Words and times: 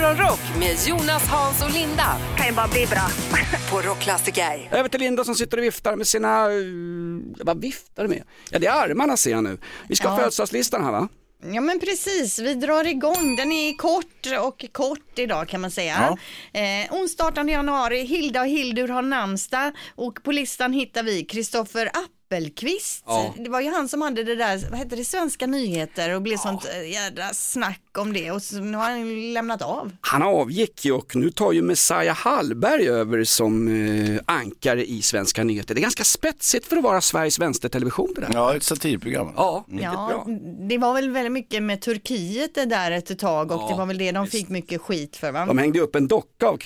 Morgonrock 0.00 0.40
med 0.58 0.76
Jonas, 0.86 1.28
Hans 1.28 1.62
och 1.64 1.70
Linda. 1.70 2.16
Kan 2.36 2.46
ju 2.46 2.52
bara 2.52 2.68
bli 2.68 2.86
bra. 2.86 3.08
På 3.70 3.80
Rockklassiker. 3.88 4.68
Över 4.72 4.88
till 4.88 5.00
Linda 5.00 5.24
som 5.24 5.34
sitter 5.34 5.58
och 5.58 5.64
viftar 5.64 5.96
med 5.96 6.06
sina, 6.06 6.42
eh, 6.44 7.44
vad 7.44 7.60
viftar 7.60 8.02
du 8.02 8.08
med? 8.08 8.22
Ja 8.50 8.58
det 8.58 8.66
är 8.66 8.72
armarna 8.72 9.16
ser 9.16 9.30
jag 9.30 9.44
nu. 9.44 9.58
Vi 9.88 9.96
ska 9.96 10.08
ha 10.08 10.14
Ja. 10.14 10.18
födelsedagslistan 10.18 10.84
här 10.84 10.92
va? 10.92 11.08
Ja 11.52 11.60
men 11.60 11.80
precis, 11.80 12.38
vi 12.38 12.54
drar 12.54 12.86
igång. 12.86 13.36
Den 13.36 13.52
är 13.52 13.76
kort 13.76 14.26
och 14.40 14.64
kort 14.72 15.18
idag 15.18 15.48
kan 15.48 15.60
man 15.60 15.70
säga. 15.70 16.16
Eh, 16.52 16.94
onsdag 16.94 17.24
18 17.24 17.48
januari, 17.48 18.00
Hilda 18.04 18.40
och 18.40 18.46
Hildur 18.48 18.88
har 18.88 19.02
namnsdag 19.02 19.72
och 19.94 20.22
på 20.22 20.32
listan 20.32 20.72
hittar 20.72 21.02
vi 21.02 21.24
Kristoffer 21.24 21.90
Appelqvist. 22.30 23.04
Ja. 23.06 23.34
Det 23.38 23.50
var 23.50 23.60
ju 23.60 23.70
han 23.70 23.88
som 23.88 24.02
hade 24.02 24.24
det 24.24 24.34
där, 24.34 24.70
vad 24.70 24.78
hette 24.78 24.96
det, 24.96 25.04
Svenska 25.04 25.46
nyheter 25.46 26.14
och 26.14 26.22
blev 26.22 26.36
sånt 26.36 26.64
eh, 26.74 26.90
jädra 26.90 27.24
snack 27.34 27.80
om 27.98 28.12
det 28.12 28.30
och 28.30 28.42
så, 28.42 28.56
nu 28.56 28.76
har 28.76 28.84
han 28.84 29.06
ju 29.08 29.32
lämnat 29.32 29.62
av. 29.62 29.92
Han 30.00 30.22
avgick 30.22 30.84
ju 30.84 30.92
och 30.92 31.16
nu 31.16 31.30
tar 31.30 31.52
ju 31.52 31.62
Messiah 31.62 32.16
Hallberg 32.16 32.88
över 32.88 33.24
som 33.24 33.68
eh, 34.14 34.20
ankare 34.26 34.86
i 34.86 35.02
Svenska 35.02 35.44
nyheter. 35.44 35.74
Det 35.74 35.80
är 35.80 35.82
ganska 35.82 36.04
spetsigt 36.04 36.66
för 36.66 36.76
att 36.76 36.82
vara 36.84 37.00
Sveriges 37.00 37.38
vänstertelevision 37.38 38.12
det 38.14 38.20
där. 38.20 38.30
Ja, 38.32 38.56
ett 38.56 38.62
satirprogram. 38.62 39.32
Ja, 39.36 39.64
riktigt 39.68 39.82
Ja, 39.84 40.24
bra. 40.26 40.36
det 40.68 40.78
var 40.78 40.94
väl 40.94 41.10
väldigt 41.10 41.32
mycket 41.32 41.62
med 41.62 41.80
Turkiet 41.80 42.54
det 42.54 42.64
där 42.64 42.90
ett 42.90 43.18
tag 43.18 43.52
och 43.52 43.70
det 43.70 43.76
var 43.76 43.86
väl 43.86 43.98
det 43.98 44.12
de 44.12 44.26
fick 44.26 44.48
mycket 44.48 44.80
skit 44.80 45.16
för 45.16 45.32
va? 45.32 45.46
De 45.46 45.58
hängde 45.58 45.80
upp 45.80 45.94
en 45.96 46.08
docka 46.08 46.46
av 46.46 46.56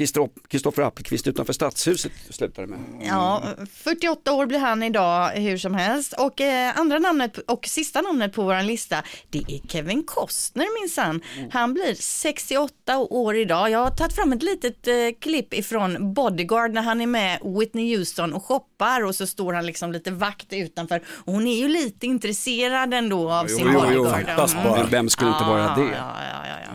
Kristoffer 0.49 0.83
Appelqvist 0.83 1.27
utanför 1.27 1.53
Stadshuset 1.53 2.13
slutade 2.31 2.67
med. 2.67 2.79
Ja, 3.09 3.43
48 3.73 4.33
år 4.33 4.47
blir 4.47 4.59
han 4.59 4.83
idag 4.83 5.33
hur 5.51 5.59
som 5.59 5.75
helst. 5.75 6.13
Och 6.13 6.41
eh, 6.41 6.79
andra 6.79 6.99
namnet 6.99 7.39
och 7.39 7.67
sista 7.67 8.01
namnet 8.01 8.33
på 8.33 8.43
vår 8.43 8.63
lista 8.63 9.03
det 9.31 9.39
är 9.39 9.69
Kevin 9.69 10.03
Costner 10.03 10.83
minsann. 10.83 11.21
Han 11.53 11.75
blir 11.75 11.95
68 11.95 12.99
år 12.99 13.37
idag. 13.37 13.71
Jag 13.71 13.79
har 13.79 13.91
tagit 13.91 14.13
fram 14.15 14.33
ett 14.33 14.43
litet 14.43 14.87
eh, 14.89 14.95
klipp 15.21 15.55
ifrån 15.55 16.15
Bodyguard 16.15 16.71
när 16.73 16.83
han 16.83 17.01
är 17.01 17.07
med 17.07 17.39
Whitney 17.59 17.97
Houston 17.97 18.33
och 18.35 18.45
shoppar 18.45 19.05
och 19.05 19.15
så 19.15 19.27
står 19.27 19.53
han 19.53 19.67
liksom 19.67 19.93
lite 19.93 20.11
vakt 20.11 20.53
utanför. 20.53 21.03
Och 21.25 21.33
hon 21.33 21.47
är 21.47 21.57
ju 21.57 21.69
lite 21.69 22.07
intresserad 22.07 22.95
ändå 22.95 23.33
av 23.33 23.47
sin 23.47 23.59
jo, 23.59 23.73
jo, 23.75 23.81
bodyguard. 24.05 24.27
fattas 24.27 24.55
bara. 24.55 24.85
Vem 24.87 25.09
skulle 25.09 25.31
inte 25.31 25.45
vara 25.45 25.61
Ja, 25.63 25.75
det? 25.77 25.83
Ja, 25.83 26.15
ja, 26.33 26.47
ja, 26.49 26.57
ja. 26.67 26.73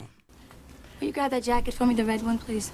Will 0.99 1.09
you 1.09 1.13
grab 1.13 1.31
that 1.31 1.47
jacket 1.47 1.75
for 1.75 1.85
me, 1.85 1.95
the 1.95 2.03
red 2.03 2.23
one, 2.23 2.37
please? 2.45 2.71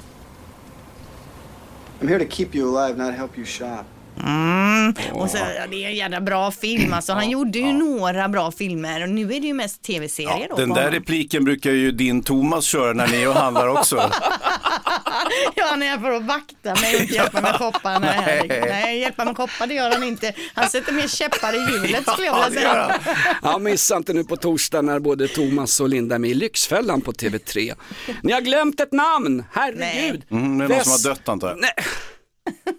I'm 2.02 2.08
here 2.08 2.20
to 2.20 2.26
keep 2.32 2.56
you 2.56 2.78
alive, 2.78 2.98
not 2.98 3.14
help 3.14 3.38
you 3.38 3.46
shop. 3.46 3.86
Mm. 4.24 4.94
Och 5.12 5.30
så, 5.30 5.38
ja, 5.38 5.68
det 5.70 5.84
är 5.84 5.88
en 5.88 5.96
jävla 5.96 6.22
bra 6.22 6.52
film 6.52 6.94
alltså. 6.94 7.14
Han 7.14 7.30
gjorde 7.30 7.60
ju 7.60 7.74
några 7.74 8.30
bra 8.30 8.52
filmer 8.52 9.04
och 9.04 9.10
nu 9.10 9.22
är 9.22 9.40
det 9.40 9.48
ju 9.48 9.54
mest 9.54 9.82
tv-serier 9.82 10.48
då. 10.50 10.56
Den 10.56 10.70
på 10.70 10.76
där 10.76 10.82
honom. 10.82 11.00
repliken 11.00 11.44
brukar 11.44 11.72
ju 11.72 11.92
din 11.92 12.24
Thomas 12.24 12.66
köra 12.66 12.94
när 12.94 13.08
ni 13.08 13.22
är 13.22 13.28
och 13.30 13.36
handlar 13.36 13.68
också. 13.68 14.12
Ja, 15.56 15.76
när 15.76 15.88
jag 15.88 16.02
får 16.02 16.20
vakta 16.20 16.76
mig 16.82 16.96
och 16.96 17.02
inte 17.02 17.14
hjälpa 17.14 17.42
mig 17.42 17.54
shoppa. 17.54 18.00
Nej, 18.00 18.46
nej, 18.50 19.00
hjälpa 19.00 19.26
mig 19.26 19.36
shoppa 19.36 19.66
det 19.66 19.74
gör 19.74 19.92
han 19.92 20.04
inte. 20.04 20.34
Han 20.54 20.70
sätter 20.70 20.94
mer 20.94 21.08
käppar 21.08 21.54
i 21.54 21.72
hjulet 21.72 22.10
skulle 22.10 22.28
jag 22.28 22.50
vilja 22.50 22.62
säga. 22.62 23.00
Ja, 23.44 23.58
missa 23.58 23.98
inte 23.98 24.14
nu 24.14 24.24
på 24.24 24.38
torsdag 24.38 24.82
när 24.82 25.00
både 25.00 25.28
Thomas 25.28 25.80
och 25.80 25.90
Linda 25.90 26.16
är 26.16 26.20
med 26.20 26.30
i 26.30 26.34
Lyxfällan 26.34 27.02
på 27.02 27.12
TV3. 27.12 27.76
Ni 28.24 28.34
har 28.34 28.42
glömt 28.42 28.80
ett 28.80 28.92
namn, 28.92 29.44
herregud. 29.54 30.24
Mm, 30.32 30.58
det 30.58 30.66
är 30.66 30.70
någon 30.70 30.84
som 30.84 30.92
har 30.92 31.16
dött 31.16 31.30
antar 31.30 31.48
jag. 31.48 31.60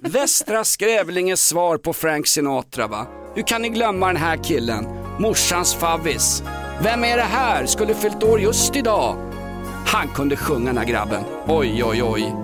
Västra 0.05 0.65
Skrävlinges 0.65 1.49
svar 1.49 1.77
på 1.77 1.93
Frank 1.93 2.27
Sinatra 2.27 2.87
va? 2.87 3.07
Hur 3.35 3.43
kan 3.43 3.63
ni 3.63 3.69
glömma 3.69 4.07
den 4.07 4.17
här 4.17 4.37
killen? 4.37 4.87
Morsans 5.19 5.75
favvis. 5.75 6.43
Vem 6.83 7.05
är 7.05 7.17
det 7.17 7.23
här? 7.23 7.67
Skulle 7.67 7.95
fyllt 7.95 8.23
år 8.23 8.41
just 8.41 8.77
idag. 8.77 9.17
Han 9.87 10.09
kunde 10.09 10.37
sjunga 10.37 10.67
den 10.67 10.79
här 10.79 10.85
grabben. 10.85 11.23
Oj, 11.47 11.85
oj, 11.85 12.03
oj. 12.03 12.35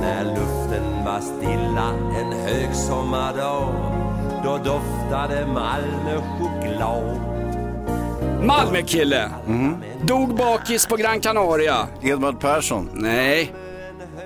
När 0.00 0.24
luften 0.24 1.04
var 1.04 1.20
stilla 1.20 1.88
en 2.20 2.32
högsommardag 2.32 3.74
Då 4.44 4.56
doftade 4.56 5.46
Malmö 5.46 6.20
choklad 6.38 7.20
Malmökille. 8.42 9.30
Dog 10.02 10.34
bakis 10.36 10.86
på 10.86 10.96
Gran 10.96 11.20
Canaria. 11.20 11.88
Edvard 12.02 12.40
Persson. 12.40 12.90
Nej. 12.94 13.63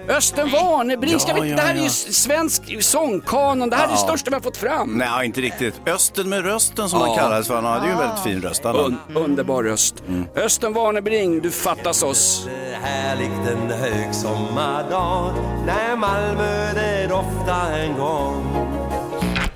Östen 0.08 0.50
Warnerbring, 0.50 1.20
ska 1.20 1.30
Ja, 1.36 1.42
vi, 1.42 1.50
ja, 1.50 1.56
det 1.56 1.62
här 1.62 1.74
är 1.74 1.78
ju 1.78 1.82
ja. 1.84 1.88
svensk 1.91 2.82
sångkanon, 2.82 3.70
det 3.70 3.76
här 3.76 3.84
är 3.84 3.88
det 3.88 3.94
Ja. 3.94 3.98
största 4.08 4.30
vi 4.30 4.34
har 4.34 4.41
fått 4.41 4.56
fram. 4.56 4.98
Nej, 4.98 5.26
inte 5.26 5.41
riktigt. 5.41 5.74
Östen 5.86 6.28
med 6.28 6.44
rösten 6.44 6.88
som 6.88 7.00
Ja. 7.00 7.06
han 7.06 7.16
kallades 7.16 7.46
för. 7.46 7.54
Han 7.54 7.64
hade 7.64 7.86
ju 7.86 7.92
en 7.92 7.98
väldigt 7.98 8.22
fin 8.24 8.42
röst. 8.42 8.64
Un, 8.64 8.97
underbar 9.14 9.62
röst. 9.62 10.02
Östen 10.36 10.72
Warnerbring, 10.72 11.41
du 11.41 11.50
fattas 11.50 12.02
oss. 12.02 12.47
Härligt 12.82 13.48
en 13.52 13.70
högsommardag 13.70 15.32
När 15.66 15.97
Malmö 15.97 16.72
det 16.74 17.06
doftade 17.06 17.76
en 17.82 17.94
gång 17.98 18.44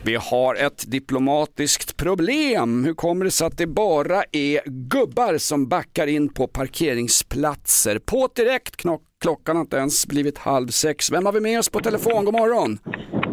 Vi 0.05 0.15
har 0.15 0.55
ett 0.55 0.85
diplomatiskt 0.91 1.97
problem. 1.97 2.85
Hur 2.85 2.95
kommer 2.95 3.25
det 3.25 3.31
sig 3.31 3.47
att 3.47 3.59
det 3.59 3.67
bara 3.67 4.23
är 4.33 4.61
gubbar 4.89 5.39
som 5.39 5.69
backar 5.69 6.07
in 6.07 6.35
på 6.35 6.47
parkeringsplatser? 6.49 7.99
På 7.99 8.29
direkt, 8.35 8.77
knock, 8.77 9.03
klockan 9.23 9.57
har 9.57 9.61
inte 9.61 9.77
ens 9.77 10.07
blivit 10.07 10.39
halv 10.39 10.67
sex. 10.69 11.13
Vem 11.13 11.27
har 11.27 11.33
vi 11.33 11.41
med 11.41 11.59
oss 11.59 11.69
på 11.69 11.81
telefon? 11.81 12.25
God 12.25 12.35
morgon. 12.35 12.79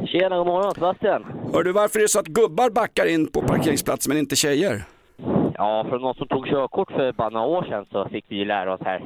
Tjena, 0.07 0.37
god 0.37 0.47
morgon 0.47 0.73
Sebastian. 0.73 1.25
Hör 1.53 1.63
du 1.63 1.71
varför 1.71 1.99
det 1.99 2.05
är 2.05 2.07
så 2.07 2.19
att 2.19 2.27
gubbar 2.27 2.69
backar 2.69 3.05
in 3.05 3.27
på 3.27 3.41
parkeringsplatser 3.41 4.09
men 4.09 4.17
inte 4.17 4.35
tjejer? 4.35 4.83
Ja, 5.53 5.85
från 5.89 6.01
någon 6.01 6.15
som 6.15 6.27
tog 6.27 6.45
körkort 6.47 6.91
för 6.91 7.11
bara 7.11 7.29
några 7.29 7.47
år 7.47 7.63
sedan 7.63 7.85
så 7.91 8.09
fick 8.09 8.25
vi 8.27 8.35
ju 8.35 8.45
lära 8.45 8.73
oss 8.73 8.81
här. 8.85 9.01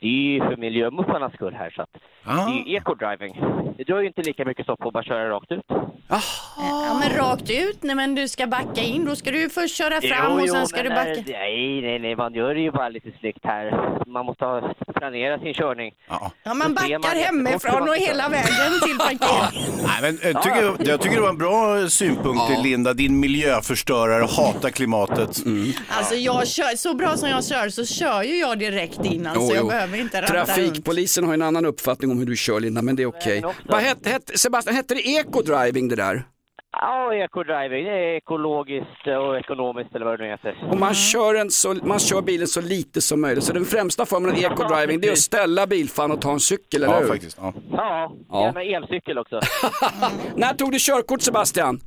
Det 0.00 0.06
är 0.06 0.10
ju 0.32 0.40
för 0.40 0.56
miljömuffarnas 0.56 1.32
skull 1.34 1.54
här 1.54 1.70
så 1.70 1.82
att 1.82 1.88
det 2.24 2.30
är 2.30 2.48
ju 2.66 2.76
eco-driving. 2.78 3.34
Det 3.76 3.84
drar 3.84 4.00
ju 4.00 4.06
inte 4.06 4.22
lika 4.22 4.44
mycket 4.44 4.66
stopp 4.66 4.78
på 4.80 4.88
att 4.88 4.94
bara 4.94 5.04
köra 5.04 5.28
rakt 5.30 5.52
ut. 5.52 5.64
Ja, 6.08 7.00
men 7.00 7.18
rakt 7.18 7.50
ut, 7.50 7.78
nej 7.82 7.96
men 7.96 8.14
du 8.14 8.28
ska 8.28 8.46
backa 8.46 8.80
in, 8.82 9.04
då 9.04 9.16
ska 9.16 9.30
du 9.30 9.50
först 9.50 9.76
köra 9.76 10.00
fram 10.00 10.32
och 10.32 10.48
sen 10.48 10.66
ska 10.66 10.76
men 10.82 10.84
du 10.84 10.90
backa. 10.94 11.22
Nej, 11.26 11.80
nej, 11.82 11.98
nej, 11.98 12.16
man 12.16 12.34
gör 12.34 12.54
det 12.54 12.60
ju 12.60 12.70
bara 12.70 12.88
lite 12.88 13.08
snyggt 13.20 13.44
här. 13.44 13.70
Man 14.06 14.26
måste 14.26 14.44
ha 14.44 14.74
planera 14.94 15.38
sin 15.38 15.54
körning. 15.54 15.92
Ja. 16.08 16.32
Ja, 16.42 16.54
man 16.54 16.58
man 16.58 16.74
backar 16.74 17.14
hur 17.14 17.22
hemifrån 17.24 17.72
man 17.72 17.88
och 17.88 17.94
ska 17.94 18.04
hela 18.04 18.28
vägen 18.28 18.80
till 18.82 18.98
parkeringen. 19.20 19.86
Nej, 19.86 19.98
men, 20.02 20.18
jag, 20.32 20.42
tycker, 20.42 20.90
jag 20.90 21.00
tycker 21.00 21.16
det 21.16 21.22
var 21.22 21.28
en 21.28 21.38
bra 21.38 21.88
synpunkt 21.88 22.62
Linda. 22.62 22.92
Din 22.94 23.20
miljöförstörare 23.20 24.26
hatar 24.36 24.70
klimatet. 24.70 25.30
Alltså 25.88 26.14
jag 26.14 26.48
kör, 26.48 26.76
så 26.76 26.94
bra 26.94 27.16
som 27.16 27.28
jag 27.28 27.44
kör 27.44 27.68
så 27.68 27.84
kör 27.84 28.22
ju 28.22 28.36
jag 28.36 28.58
direkt 28.58 29.04
in 29.04 29.26
alltså. 29.26 29.40
Jo, 29.42 29.48
jo. 29.50 29.56
Jag 29.56 29.66
behöver 29.66 29.83
inte 29.94 30.22
ratta 30.22 30.34
runt. 30.34 30.46
Trafikpolisen 30.46 31.24
har 31.24 31.32
ju 31.32 31.34
en 31.34 31.42
annan 31.42 31.64
uppfattning 31.66 32.10
om 32.10 32.18
hur 32.18 32.26
du 32.26 32.36
kör 32.36 32.60
Linda, 32.60 32.82
men 32.82 32.96
det 32.96 33.02
är 33.02 33.06
okej. 33.06 33.44
också- 33.44 33.62
Vad 33.68 33.80
hette, 33.80 34.10
hette, 34.10 34.38
Sebastian, 34.38 34.76
hette 34.76 34.94
det 34.94 35.00
eco-driving 35.00 35.88
det 35.88 35.96
där? 35.96 36.22
Ja, 36.76 37.12
eco-driving, 37.14 37.84
det 37.84 37.90
är 37.90 38.16
ekologiskt 38.16 39.06
och 39.26 39.38
ekonomiskt 39.38 39.94
eller 39.94 40.04
vad 40.06 40.18
det 40.18 40.24
nu 40.24 40.30
heter. 40.30 40.68
Och 40.70 40.76
man 40.80 40.94
kör, 40.94 41.34
en 41.34 41.50
så, 41.50 41.74
man 41.74 41.98
kör 41.98 42.22
bilen 42.22 42.46
så 42.46 42.60
lite 42.60 43.00
som 43.00 43.20
möjligt. 43.20 43.44
Så 43.44 43.52
den 43.52 43.64
främsta 43.64 44.06
formen 44.06 44.30
av 44.30 44.36
eco-driving 44.36 45.00
det 45.00 45.08
är 45.08 45.12
att 45.12 45.18
ställa 45.18 45.66
bilfan 45.66 46.12
och 46.12 46.20
ta 46.20 46.32
en 46.32 46.40
cykel, 46.40 46.82
eller 46.82 46.94
Ja, 46.94 47.00
hur? 47.00 47.08
faktiskt. 47.08 47.38
Ja. 47.40 47.52
Ja, 47.72 48.12
Ja. 48.30 48.40
gärna 48.44 48.62
elcykel 48.62 49.18
också. 49.18 49.40
När 50.36 50.54
tog 50.54 50.72
du 50.72 50.78
körkort 50.80 51.22
Sebastian? 51.22 51.80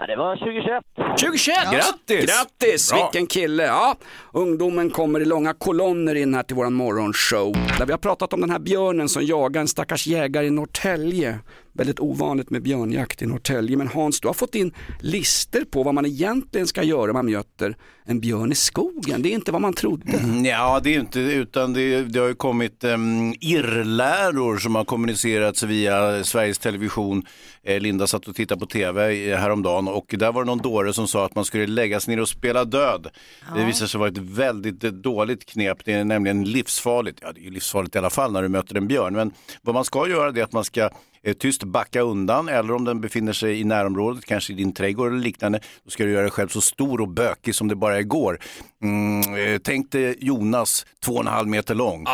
Ja, 0.00 0.06
det 0.06 0.16
var 0.16 0.36
2021. 0.36 0.84
2021! 1.20 1.56
Grattis! 1.72 2.30
Grattis! 2.30 2.90
Bra. 2.90 3.02
Vilken 3.02 3.26
kille! 3.26 3.62
Ja, 3.62 3.96
ungdomen 4.32 4.90
kommer 4.90 5.20
i 5.20 5.24
långa 5.24 5.54
kolonner 5.54 6.14
in 6.14 6.34
här 6.34 6.42
till 6.42 6.56
våran 6.56 6.74
morgonshow. 6.74 7.52
Där 7.78 7.86
vi 7.86 7.92
har 7.92 7.98
pratat 7.98 8.32
om 8.32 8.40
den 8.40 8.50
här 8.50 8.58
björnen 8.58 9.08
som 9.08 9.26
jagar 9.26 9.60
en 9.60 9.68
stackars 9.68 10.06
jägare 10.06 10.46
i 10.46 10.50
Norrtälje. 10.50 11.38
Väldigt 11.72 12.00
ovanligt 12.00 12.50
med 12.50 12.62
björnjakt 12.62 13.22
i 13.22 13.26
Norrtälje. 13.26 13.76
Men 13.76 13.88
Hans, 13.88 14.20
du 14.20 14.28
har 14.28 14.34
fått 14.34 14.54
in 14.54 14.74
lister 15.00 15.64
på 15.64 15.82
vad 15.82 15.94
man 15.94 16.06
egentligen 16.06 16.66
ska 16.66 16.82
göra 16.82 17.10
om 17.10 17.14
man 17.14 17.30
möter 17.30 17.76
en 18.04 18.20
björn 18.20 18.52
i 18.52 18.54
skogen. 18.54 19.22
Det 19.22 19.28
är 19.28 19.34
inte 19.34 19.52
vad 19.52 19.60
man 19.60 19.72
trodde. 19.72 20.12
Ja, 20.44 20.80
det 20.82 20.94
är 20.94 21.00
inte, 21.00 21.20
utan 21.20 21.72
det, 21.72 22.02
det 22.02 22.18
har 22.18 22.28
ju 22.28 22.34
kommit 22.34 22.84
um, 22.84 23.34
irrläror 23.40 24.56
som 24.58 24.74
har 24.74 24.84
kommunicerats 24.84 25.62
via 25.62 26.24
Sveriges 26.24 26.58
Television. 26.58 27.22
Eh, 27.66 27.80
Linda 27.80 28.06
satt 28.06 28.28
och 28.28 28.34
tittade 28.36 28.60
på 28.60 28.66
tv 28.66 29.36
häromdagen 29.36 29.88
och 29.88 30.14
där 30.18 30.32
var 30.32 30.42
det 30.42 30.46
någon 30.46 30.58
dåre 30.58 30.92
som 30.92 31.08
sa 31.08 31.24
att 31.24 31.34
man 31.34 31.44
skulle 31.44 31.66
lägga 31.66 32.00
sig 32.00 32.14
ner 32.14 32.22
och 32.22 32.28
spela 32.28 32.64
död. 32.64 33.08
Det 33.56 33.64
visar 33.64 33.86
sig 33.86 33.98
vara 33.98 34.10
ett 34.10 34.18
väldigt 34.18 34.80
dåligt 34.80 35.44
knep, 35.46 35.78
det 35.84 35.92
är 35.92 36.04
nämligen 36.04 36.44
livsfarligt. 36.44 37.18
Ja, 37.22 37.32
det 37.32 37.40
är 37.40 37.44
ju 37.44 37.50
livsfarligt 37.50 37.94
i 37.94 37.98
alla 37.98 38.10
fall 38.10 38.32
när 38.32 38.42
du 38.42 38.48
möter 38.48 38.76
en 38.76 38.88
björn, 38.88 39.14
men 39.14 39.32
vad 39.62 39.74
man 39.74 39.84
ska 39.84 40.08
göra 40.08 40.32
det 40.32 40.40
är 40.40 40.44
att 40.44 40.52
man 40.52 40.64
ska 40.64 40.90
eh, 41.22 41.32
tyst 41.32 41.64
backa 41.64 42.00
undan 42.00 42.48
eller 42.48 42.74
om 42.74 42.84
den 42.84 43.00
befinner 43.00 43.32
sig 43.32 43.60
i 43.60 43.64
närområdet, 43.64 44.24
kanske 44.24 44.52
i 44.52 44.56
din 44.56 44.72
trädgård 44.72 45.08
eller 45.08 45.20
liknande, 45.20 45.60
då 45.84 45.90
ska 45.90 46.04
du 46.04 46.10
göra 46.12 46.22
dig 46.22 46.30
själv 46.30 46.48
så 46.48 46.60
stor 46.60 47.00
och 47.00 47.08
bökig 47.08 47.54
som 47.54 47.68
det 47.68 47.76
bara 47.76 48.02
går. 48.02 48.38
Mm, 48.82 49.34
eh, 49.34 49.58
tänk 49.64 49.92
dig 49.92 50.16
Jonas, 50.20 50.86
två 51.04 51.12
och 51.12 51.20
en 51.20 51.26
halv 51.26 51.48
meter 51.48 51.74
lång. 51.74 52.04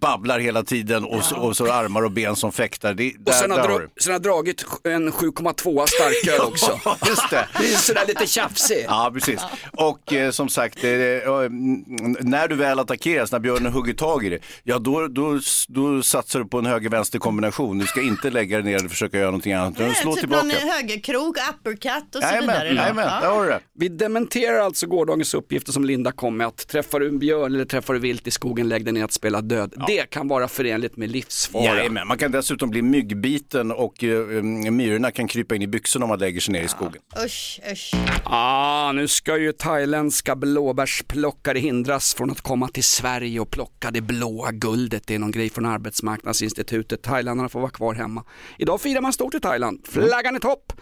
Babblar 0.00 0.38
hela 0.38 0.62
tiden 0.62 1.04
och, 1.04 1.24
så, 1.24 1.36
och 1.36 1.56
så 1.56 1.72
armar 1.72 2.02
och 2.04 2.10
ben 2.10 2.36
som 2.36 2.52
fäktar. 2.52 2.94
Det, 2.94 3.12
där, 3.18 3.32
Och 3.32 3.34
sen 3.34 3.50
har, 3.50 3.58
där 3.58 3.64
dra, 3.68 3.72
har 3.72 3.88
sen 4.00 4.12
har 4.12 4.20
dragit 4.20 4.64
en 4.84 5.12
7,2 5.12 5.86
starköl 5.86 6.40
också. 6.46 6.80
Just 7.08 7.30
det. 7.30 7.48
Det 7.60 7.72
är 7.72 7.76
sådär 7.76 8.04
lite 8.08 8.26
tjafsig. 8.26 8.84
Ja, 8.88 9.10
precis. 9.14 9.40
Och 9.72 10.12
eh, 10.12 10.30
som 10.30 10.48
sagt, 10.48 10.84
eh, 10.84 10.90
eh, 10.90 11.28
mm, 11.28 11.84
när 12.20 12.48
du 12.48 12.54
väl 12.54 12.78
attackeras, 12.78 13.32
när 13.32 13.38
björnen 13.38 13.72
hugger 13.72 13.94
tag 13.94 14.24
i 14.26 14.28
det, 14.28 14.38
ja 14.62 14.78
då, 14.78 15.08
då, 15.08 15.38
då 15.68 16.02
satsar 16.02 16.38
du 16.40 16.46
på 16.46 16.58
en 16.58 16.66
höger-vänster 16.66 17.18
kombination. 17.18 17.78
Du 17.78 17.86
ska 17.86 18.02
inte 18.02 18.30
lägga 18.30 18.56
dig 18.62 18.72
ner 18.72 18.84
och 18.84 18.90
försöka 18.90 19.16
göra 19.18 19.26
någonting 19.26 19.52
annat, 19.52 19.78
Nej, 19.78 19.94
slå 19.94 20.12
typ 20.12 20.20
tillbaka. 20.20 20.42
någon 20.42 20.50
högerkrok, 20.56 21.36
uppercut 21.50 22.14
och 22.14 22.22
så 22.22 22.28
Jajamän, 22.28 22.46
vidare. 22.46 22.74
jajamän, 22.74 23.04
Ja. 23.14 23.20
där 23.20 23.34
har 23.34 23.42
du 23.44 23.48
det. 23.50 23.60
Vi 23.78 23.88
dementerar 23.88 24.58
alltså 24.60 24.86
gårdagens 24.86 25.34
uppgifter 25.34 25.72
som 25.72 25.84
Linda 25.84 26.12
kom 26.12 26.36
med 26.36 26.46
att 26.46 26.68
träffar 26.68 27.00
du 27.00 27.08
en 27.08 27.18
björn 27.18 27.54
eller 27.54 27.64
träffar 27.64 27.94
du 27.94 28.00
vilt 28.00 28.26
i 28.26 28.30
skogen, 28.30 28.68
lägg 28.68 28.84
dig 28.84 28.92
ner 28.92 29.04
att 29.04 29.12
spela 29.12 29.40
död. 29.40 29.74
Det 29.86 30.10
kan 30.10 30.28
vara 30.28 30.48
förenligt 30.48 30.96
med 30.96 31.10
livsfara. 31.10 31.64
Jajamän, 31.64 32.08
man 32.08 32.18
kan 32.18 32.30
dessutom 32.32 32.70
bli 32.70 32.82
myggbiten 32.82 33.72
och 33.72 34.02
mm, 34.02 34.76
myrorna 34.76 35.10
kan 35.10 35.28
krypa 35.28 35.54
in 35.54 35.62
i 35.62 35.66
byxorna 35.66 36.04
om 36.04 36.08
man 36.08 36.18
lägger 36.18 36.40
sig 36.40 36.52
ner 36.52 36.62
i 36.62 36.68
skogen. 36.68 37.02
Usch, 37.24 37.60
usch. 37.72 37.92
Ah, 38.24 38.92
nu 38.92 39.08
ska 39.08 39.38
ju 39.38 39.52
thailändska 39.52 40.36
blåbärsplockare 40.36 41.58
hindras 41.58 42.14
från 42.14 42.30
att 42.30 42.40
komma 42.40 42.68
till 42.68 42.84
Sverige 42.84 43.40
och 43.40 43.50
plocka 43.50 43.90
det 43.90 44.00
blåa 44.00 44.52
guldet. 44.52 45.06
Det 45.06 45.14
är 45.14 45.18
någon 45.18 45.30
grej 45.30 45.50
från 45.50 45.66
Arbetsmarknadsinstitutet. 45.66 47.02
Thailändarna 47.02 47.48
får 47.48 47.60
vara 47.60 47.70
kvar 47.70 47.94
hemma. 47.94 48.24
Idag 48.58 48.80
firar 48.80 49.00
man 49.00 49.12
stort 49.12 49.34
i 49.34 49.40
Thailand. 49.40 49.86
Flaggan 49.88 50.36
i 50.36 50.40
topp. 50.40 50.72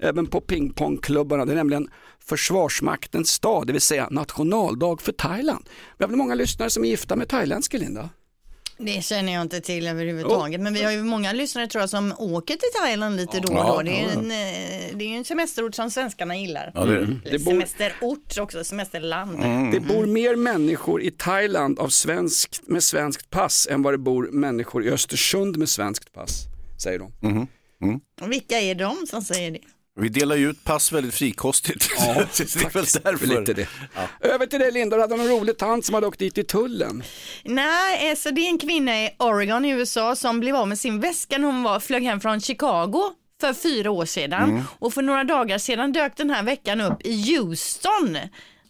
Även 0.00 0.26
på 0.26 0.40
pingpongklubbarna. 0.40 1.44
Det 1.44 1.52
är 1.52 1.56
nämligen 1.56 1.88
Försvarsmaktens 2.28 3.40
dag, 3.40 3.66
det 3.66 3.72
vill 3.72 3.82
säga 3.82 4.08
nationaldag 4.10 5.02
för 5.02 5.12
Thailand. 5.12 5.68
Vi 5.98 6.04
har 6.04 6.08
väl 6.08 6.16
många 6.16 6.34
lyssnare 6.34 6.70
som 6.70 6.84
är 6.84 6.88
gifta 6.88 7.16
med 7.16 7.28
thailändska, 7.28 7.78
Linda? 7.78 8.10
Det 8.78 9.04
känner 9.04 9.32
jag 9.32 9.42
inte 9.42 9.60
till 9.60 9.86
överhuvudtaget. 9.86 10.60
Men 10.60 10.74
vi 10.74 10.82
har 10.82 10.92
ju 10.92 11.02
många 11.02 11.32
lyssnare 11.32 11.66
tror 11.66 11.82
jag 11.82 11.90
som 11.90 12.14
åker 12.18 12.54
till 12.54 12.68
Thailand 12.82 13.16
lite 13.16 13.40
då 13.40 13.52
och 13.58 13.66
då. 13.76 13.82
Det 13.82 14.00
är 14.00 14.08
en, 14.12 14.18
eh, 14.30 14.96
det 14.98 15.04
är 15.04 15.16
en 15.16 15.24
semesterort 15.24 15.74
som 15.74 15.90
svenskarna 15.90 16.36
gillar. 16.36 16.72
Ja, 16.74 16.84
det 16.84 17.38
bor- 17.38 17.38
Semesterort 17.50 18.38
också, 18.38 18.64
semesterland. 18.64 19.34
Mm. 19.44 19.70
Det 19.70 19.80
bor 19.80 20.06
mer 20.06 20.36
människor 20.36 21.02
i 21.02 21.10
Thailand 21.10 21.78
av 21.78 21.88
svenskt, 21.88 22.60
med 22.68 22.82
svenskt 22.84 23.30
pass 23.30 23.68
än 23.70 23.82
vad 23.82 23.94
det 23.94 23.98
bor 23.98 24.28
människor 24.32 24.84
i 24.86 24.90
Östersund 24.90 25.56
med 25.56 25.68
svenskt 25.68 26.12
pass, 26.12 26.44
säger 26.82 26.98
de. 26.98 27.12
Och 28.20 28.32
Vilka 28.32 28.60
är 28.60 28.74
de 28.74 29.06
som 29.06 29.22
säger 29.22 29.50
det? 29.50 29.60
Vi 30.00 30.08
delar 30.08 30.36
ju 30.36 30.50
ut 30.50 30.64
pass 30.64 30.92
väldigt 30.92 31.14
frikostigt. 31.14 31.90
det 31.98 32.56
är 32.56 32.72
väl 32.72 32.84
därför. 33.02 33.26
Lite 33.26 33.52
det. 33.52 33.68
Över 34.20 34.46
till 34.46 34.60
dig 34.60 34.72
Linda, 34.72 34.96
du 34.96 35.02
hade 35.02 35.16
någon 35.16 35.28
rolig 35.28 35.58
tant 35.58 35.84
som 35.84 35.94
hade 35.94 36.06
åkt 36.06 36.18
dit 36.18 36.38
i 36.38 36.44
tullen. 36.44 37.02
Nej, 37.44 38.16
så 38.16 38.30
det 38.30 38.40
är 38.40 38.48
en 38.48 38.58
kvinna 38.58 39.04
i 39.04 39.10
Oregon 39.18 39.64
i 39.64 39.70
USA 39.70 40.16
som 40.16 40.40
blev 40.40 40.56
av 40.56 40.68
med 40.68 40.78
sin 40.78 41.00
väska 41.00 41.38
när 41.38 41.46
hon 41.46 41.62
var, 41.62 41.80
flög 41.80 42.02
hem 42.02 42.20
från 42.20 42.40
Chicago 42.40 43.12
för 43.40 43.52
fyra 43.52 43.90
år 43.90 44.04
sedan. 44.04 44.62
Och 44.78 44.94
för 44.94 45.02
några 45.02 45.24
dagar 45.24 45.58
sedan 45.58 45.92
dök 45.92 46.16
den 46.16 46.30
här 46.30 46.42
veckan 46.42 46.80
upp 46.80 47.06
i 47.06 47.36
Houston. 47.36 48.18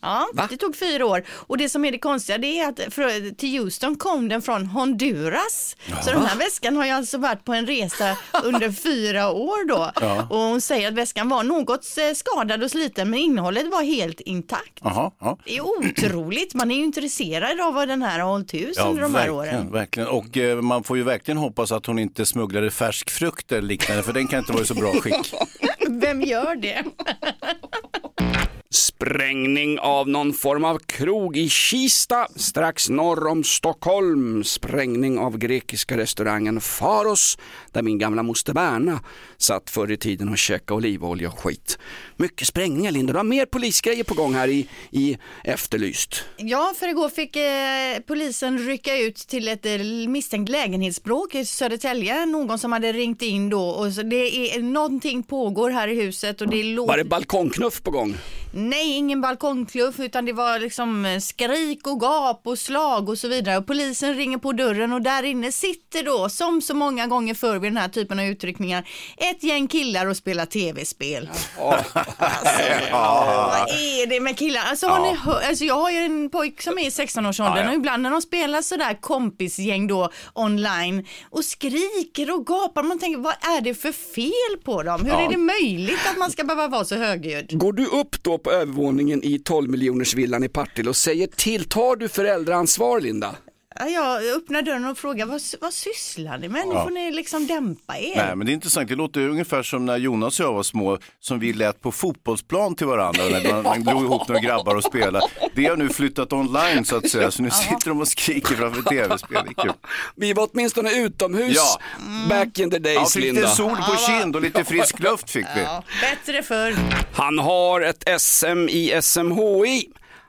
Ja, 0.00 0.28
det 0.50 0.56
tog 0.56 0.76
fyra 0.76 1.06
år. 1.06 1.24
Och 1.30 1.58
det 1.58 1.68
som 1.68 1.84
är 1.84 1.92
det 1.92 1.98
konstiga 1.98 2.38
det 2.38 2.60
är 2.60 2.68
att 2.68 2.94
för, 2.94 3.34
till 3.34 3.58
Houston 3.58 3.96
kom 3.96 4.28
den 4.28 4.42
från 4.42 4.66
Honduras. 4.66 5.76
Så 6.04 6.10
den 6.10 6.22
här 6.26 6.36
väskan 6.36 6.76
har 6.76 6.84
ju 6.84 6.90
alltså 6.90 7.18
varit 7.18 7.44
på 7.44 7.52
en 7.54 7.66
resa 7.66 8.16
under 8.44 8.72
fyra 8.82 9.30
år 9.30 9.68
då. 9.68 9.92
Och 10.30 10.38
hon 10.40 10.60
säger 10.60 10.88
att 10.88 10.94
väskan 10.94 11.28
var 11.28 11.42
något 11.42 11.98
eh, 11.98 12.14
skadad 12.14 12.62
och 12.62 12.70
sliten 12.70 13.10
men 13.10 13.18
innehållet 13.18 13.66
var 13.70 13.82
helt 13.82 14.20
intakt. 14.20 14.78
Jaha, 14.82 15.10
ja. 15.18 15.38
Det 15.44 15.56
är 15.56 15.60
otroligt. 15.60 16.54
Man 16.54 16.70
är 16.70 16.76
ju 16.76 16.82
intresserad 16.84 17.60
av 17.60 17.74
vad 17.74 17.88
den 17.88 18.02
här 18.02 18.18
har 18.18 18.30
hållit 18.30 18.54
hus 18.54 18.78
under 18.78 19.02
de 19.02 19.14
här 19.14 19.28
verkligen, 19.28 19.60
åren. 19.60 19.72
verkligen. 19.72 20.08
Och 20.08 20.36
eh, 20.36 20.60
man 20.60 20.84
får 20.84 20.96
ju 20.96 21.02
verkligen 21.02 21.38
hoppas 21.38 21.72
att 21.72 21.86
hon 21.86 21.98
inte 21.98 22.26
smugglade 22.26 22.70
färsk 22.70 23.10
frukt 23.10 23.52
eller 23.52 23.62
liknande, 23.62 24.02
för 24.02 24.12
den 24.12 24.28
kan 24.28 24.38
inte 24.38 24.52
vara 24.52 24.62
i 24.62 24.66
så 24.66 24.74
bra 24.74 24.92
skick. 24.92 25.34
Vem 25.88 26.20
gör 26.20 26.54
det? 26.54 26.84
Sprängning 28.70 29.78
av 29.78 30.08
någon 30.08 30.32
form 30.32 30.64
av 30.64 30.78
krog 30.78 31.36
i 31.36 31.48
Kista 31.48 32.28
strax 32.36 32.88
norr 32.88 33.26
om 33.26 33.44
Stockholm. 33.44 34.44
Sprängning 34.44 35.18
av 35.18 35.38
grekiska 35.38 35.96
restaurangen 35.96 36.60
Faros 36.60 37.38
där 37.72 37.82
min 37.82 37.98
gamla 37.98 38.22
moster 38.22 38.52
Berna 38.52 39.00
satt 39.36 39.70
förr 39.70 39.90
i 39.90 39.96
tiden 39.96 40.28
och 40.28 40.38
käkade 40.38 40.76
olivolja 40.76 41.28
och 41.28 41.38
skit. 41.38 41.78
Mycket 42.16 42.48
sprängningar 42.48 42.92
Linda, 42.92 43.12
du 43.12 43.18
har 43.18 43.24
mer 43.24 43.46
polisgrejer 43.46 44.04
på 44.04 44.14
gång 44.14 44.34
här 44.34 44.48
i, 44.48 44.68
i 44.90 45.18
Efterlyst. 45.44 46.24
Ja, 46.36 46.74
för 46.78 46.88
igår 46.88 47.08
fick 47.08 47.36
eh, 47.36 47.98
polisen 48.06 48.58
rycka 48.58 48.98
ut 48.98 49.16
till 49.16 49.48
ett 49.48 49.66
eh, 49.66 49.78
misstänkt 50.08 50.48
lägenhetsbråk 50.48 51.34
i 51.34 51.44
Södertälje. 51.44 52.26
Någon 52.26 52.58
som 52.58 52.72
hade 52.72 52.92
ringt 52.92 53.22
in 53.22 53.50
då 53.50 53.68
och 53.68 53.92
så 53.92 54.02
det 54.02 54.56
är 54.56 54.62
någonting 54.62 55.22
pågår 55.22 55.70
här 55.70 55.88
i 55.88 55.94
huset 55.94 56.40
och 56.40 56.48
det 56.48 56.56
Var 56.56 56.74
låter 56.74 56.96
det 56.96 57.04
balkongknuff 57.04 57.82
på 57.82 57.90
gång? 57.90 58.16
Nej, 58.52 58.96
ingen 58.96 59.20
balkongkluff 59.20 60.00
utan 60.00 60.24
det 60.24 60.32
var 60.32 60.58
liksom 60.58 61.04
eh, 61.04 61.18
skrik 61.18 61.86
och 61.86 62.00
gap 62.00 62.40
och 62.44 62.58
slag 62.58 63.08
och 63.08 63.18
så 63.18 63.28
vidare. 63.28 63.56
Och 63.56 63.66
polisen 63.66 64.14
ringer 64.14 64.38
på 64.38 64.52
dörren 64.52 64.92
och 64.92 65.02
där 65.02 65.22
inne 65.22 65.52
sitter 65.52 66.02
då, 66.04 66.28
som 66.28 66.62
så 66.62 66.74
många 66.74 67.06
gånger 67.06 67.34
förr 67.34 67.58
vid 67.58 67.72
den 67.72 67.76
här 67.76 67.88
typen 67.88 68.18
av 68.18 68.24
utryckningar, 68.24 68.88
ett 69.16 69.42
gäng 69.42 69.68
killar 69.68 70.06
och 70.06 70.16
spelar 70.16 70.46
tv-spel. 70.46 71.30
Alltså, 71.58 72.62
Vad 72.92 73.68
är 73.68 74.06
det 74.06 74.20
med 74.20 74.38
killar? 74.38 74.62
Alltså, 74.70 74.86
har 74.86 75.00
ni 75.00 75.14
hör, 75.16 75.40
alltså 75.48 75.64
jag 75.64 75.74
har 75.74 75.90
ju 75.90 75.98
en 75.98 76.30
pojk 76.30 76.62
som 76.62 76.78
är 76.78 76.82
i 76.86 76.88
16-årsåldern 76.88 77.56
Ja, 77.56 77.62
ja. 77.62 77.68
och 77.68 77.74
ibland 77.74 78.02
när 78.02 78.10
de 78.10 78.22
spelar 78.22 78.62
sådär 78.62 78.98
kompisgäng 79.00 79.86
då 79.86 80.10
online 80.34 81.06
och 81.30 81.44
skriker 81.44 82.34
och 82.34 82.46
gapar, 82.46 82.82
man 82.82 82.98
tänker 82.98 83.18
vad 83.20 83.32
är 83.32 83.60
det 83.60 83.74
för 83.74 83.92
fel 83.92 84.62
på 84.64 84.82
dem? 84.82 85.04
Hur 85.04 85.12
är 85.12 85.28
det 85.28 85.36
möjligt 85.36 86.00
att 86.10 86.18
man 86.18 86.30
ska 86.30 86.44
behöva 86.44 86.68
vara 86.68 86.84
så 86.84 86.96
högljudd? 86.96 87.58
Går 87.58 87.72
du 87.72 87.86
upp 87.86 88.22
då 88.22 88.37
på 88.38 88.50
övervåningen 88.50 89.24
i 89.24 89.38
12 89.38 89.70
miljoners 89.70 90.14
villan 90.14 90.44
i 90.44 90.48
Partille 90.48 90.88
och 90.88 90.96
säger 90.96 91.26
till, 91.26 91.64
tar 91.64 91.96
du 91.96 92.08
föräldraansvar 92.08 93.00
Linda? 93.00 93.36
Ja, 93.80 94.20
Jag 94.20 94.36
öppnar 94.36 94.62
dörren 94.62 94.84
och 94.84 94.98
frågar 94.98 95.26
vad, 95.26 95.40
vad 95.60 95.72
sysslar 95.74 96.38
ni 96.38 96.48
med? 96.48 96.66
Nu 96.68 96.74
får 96.74 96.90
ni 96.90 97.10
liksom 97.10 97.46
dämpa 97.46 97.98
er. 97.98 98.16
Nej, 98.16 98.36
men 98.36 98.46
det 98.46 98.52
är 98.52 98.54
intressant. 98.54 98.88
Det 98.88 98.94
låter 98.94 99.20
ungefär 99.28 99.62
som 99.62 99.86
när 99.86 99.96
Jonas 99.96 100.40
och 100.40 100.46
jag 100.46 100.52
var 100.52 100.62
små, 100.62 100.98
som 101.20 101.38
vi 101.38 101.52
lät 101.52 101.80
på 101.80 101.92
fotbollsplan 101.92 102.74
till 102.74 102.86
varandra 102.86 103.22
när 103.24 103.52
man, 103.52 103.62
man 103.62 103.84
drog 103.84 104.02
ihop 104.04 104.28
några 104.28 104.40
grabbar 104.40 104.74
och 104.74 104.84
spelade. 104.84 105.26
Det 105.54 105.66
har 105.66 105.76
nu 105.76 105.88
flyttat 105.88 106.32
online 106.32 106.84
så 106.84 106.96
att 106.96 107.08
säga, 107.08 107.30
så 107.30 107.42
nu 107.42 107.50
sitter 107.50 107.88
de 107.88 108.00
och 108.00 108.08
skriker 108.08 108.54
framför 108.54 108.82
tv-spel. 108.82 109.72
Vi 110.16 110.32
var 110.32 110.48
åtminstone 110.52 110.92
utomhus 110.94 111.56
Ja. 111.56 111.80
back 112.28 112.58
in 112.58 112.70
the 112.70 112.76
Ja, 112.76 112.82
days 113.00 113.12
fick 113.12 113.22
Linda. 113.24 113.40
lite 113.40 113.52
sol 113.54 113.76
på 113.76 113.96
kind 113.96 114.36
och 114.36 114.42
lite 114.42 114.64
frisk 114.64 114.98
luft 114.98 115.30
fick 115.30 115.46
vi. 115.56 115.62
Ja, 115.62 115.82
bättre 116.00 116.42
förr. 116.42 116.74
Han 117.12 117.38
har 117.38 117.80
ett 117.80 118.20
SM 118.20 118.68
i 118.68 118.98
SMHI. 119.02 119.88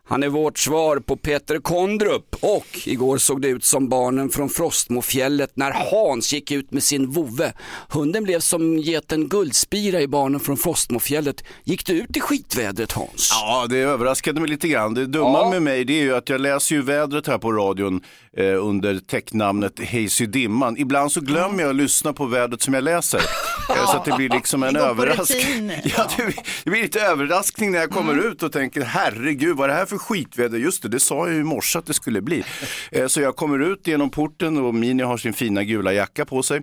Han 0.09 0.23
är 0.23 0.29
vårt 0.29 0.57
svar 0.59 0.99
på 0.99 1.17
Peter 1.17 1.59
Kondrup 1.59 2.35
och 2.39 2.65
igår 2.85 3.17
såg 3.17 3.41
det 3.41 3.47
ut 3.47 3.63
som 3.63 3.89
barnen 3.89 4.29
från 4.29 4.49
Frostmofjället 4.49 5.51
när 5.53 5.71
Hans 5.71 6.33
gick 6.33 6.51
ut 6.51 6.71
med 6.71 6.83
sin 6.83 7.09
vovve. 7.11 7.53
Hunden 7.89 8.23
blev 8.23 8.39
som 8.39 8.77
geten 8.77 9.27
Guldspira 9.29 10.01
i 10.01 10.07
barnen 10.07 10.39
från 10.39 10.57
Frostmofjället. 10.57 11.43
Gick 11.63 11.85
du 11.85 11.93
ut 11.93 12.17
i 12.17 12.19
skitvädret 12.19 12.91
Hans? 12.91 13.29
Ja, 13.31 13.67
det 13.69 13.77
överraskade 13.77 14.41
mig 14.41 14.49
lite 14.49 14.67
grann. 14.67 14.93
Det 14.93 15.05
dumma 15.05 15.49
med 15.49 15.61
mig 15.61 15.85
det 15.85 15.93
är 15.93 16.03
ju 16.03 16.15
att 16.15 16.29
jag 16.29 16.41
läser 16.41 16.75
ju 16.75 16.81
vädret 16.81 17.27
här 17.27 17.37
på 17.37 17.51
radion 17.51 18.01
eh, 18.37 18.65
under 18.65 18.99
täcknamnet 18.99 19.79
Hazy 19.79 20.25
Dimman. 20.25 20.77
Ibland 20.77 21.11
så 21.11 21.21
glömmer 21.21 21.63
jag 21.63 21.69
att 21.69 21.75
lyssna 21.75 22.13
på 22.13 22.25
vädret 22.25 22.61
som 22.61 22.73
jag 22.73 22.83
läser. 22.83 23.21
Eh, 23.69 23.85
så 23.91 23.97
att 23.97 24.05
det 24.05 24.15
blir 24.17 24.29
liksom 24.29 24.63
en 24.63 24.75
överraskning. 24.75 25.71
Ja, 25.83 26.07
det, 26.17 26.23
blir, 26.25 26.35
det 26.63 26.69
blir 26.69 26.81
lite 26.81 27.01
överraskning 27.01 27.71
när 27.71 27.79
jag 27.79 27.89
kommer 27.89 28.27
ut 28.27 28.43
och 28.43 28.51
tänker 28.51 28.81
herregud 28.81 29.57
vad 29.57 29.69
är 29.69 29.73
det 29.73 29.79
här 29.79 29.85
för 29.85 29.97
skitväder? 29.99 30.57
Just 30.57 30.83
det, 30.83 30.89
det 30.89 30.99
sa 30.99 31.27
jag 31.27 31.35
ju 31.35 31.41
i 31.41 31.43
morse 31.43 31.79
att 31.79 31.85
det 31.85 31.93
skulle 31.93 32.21
bli. 32.21 32.43
Eh, 32.91 33.07
så 33.07 33.21
jag 33.21 33.35
kommer 33.35 33.59
ut 33.59 33.87
genom 33.87 34.09
porten 34.09 34.57
och 34.57 34.75
Mini 34.75 35.03
har 35.03 35.17
sin 35.17 35.33
fina 35.33 35.63
gula 35.63 35.93
jacka 35.93 36.25
på 36.25 36.43
sig. 36.43 36.61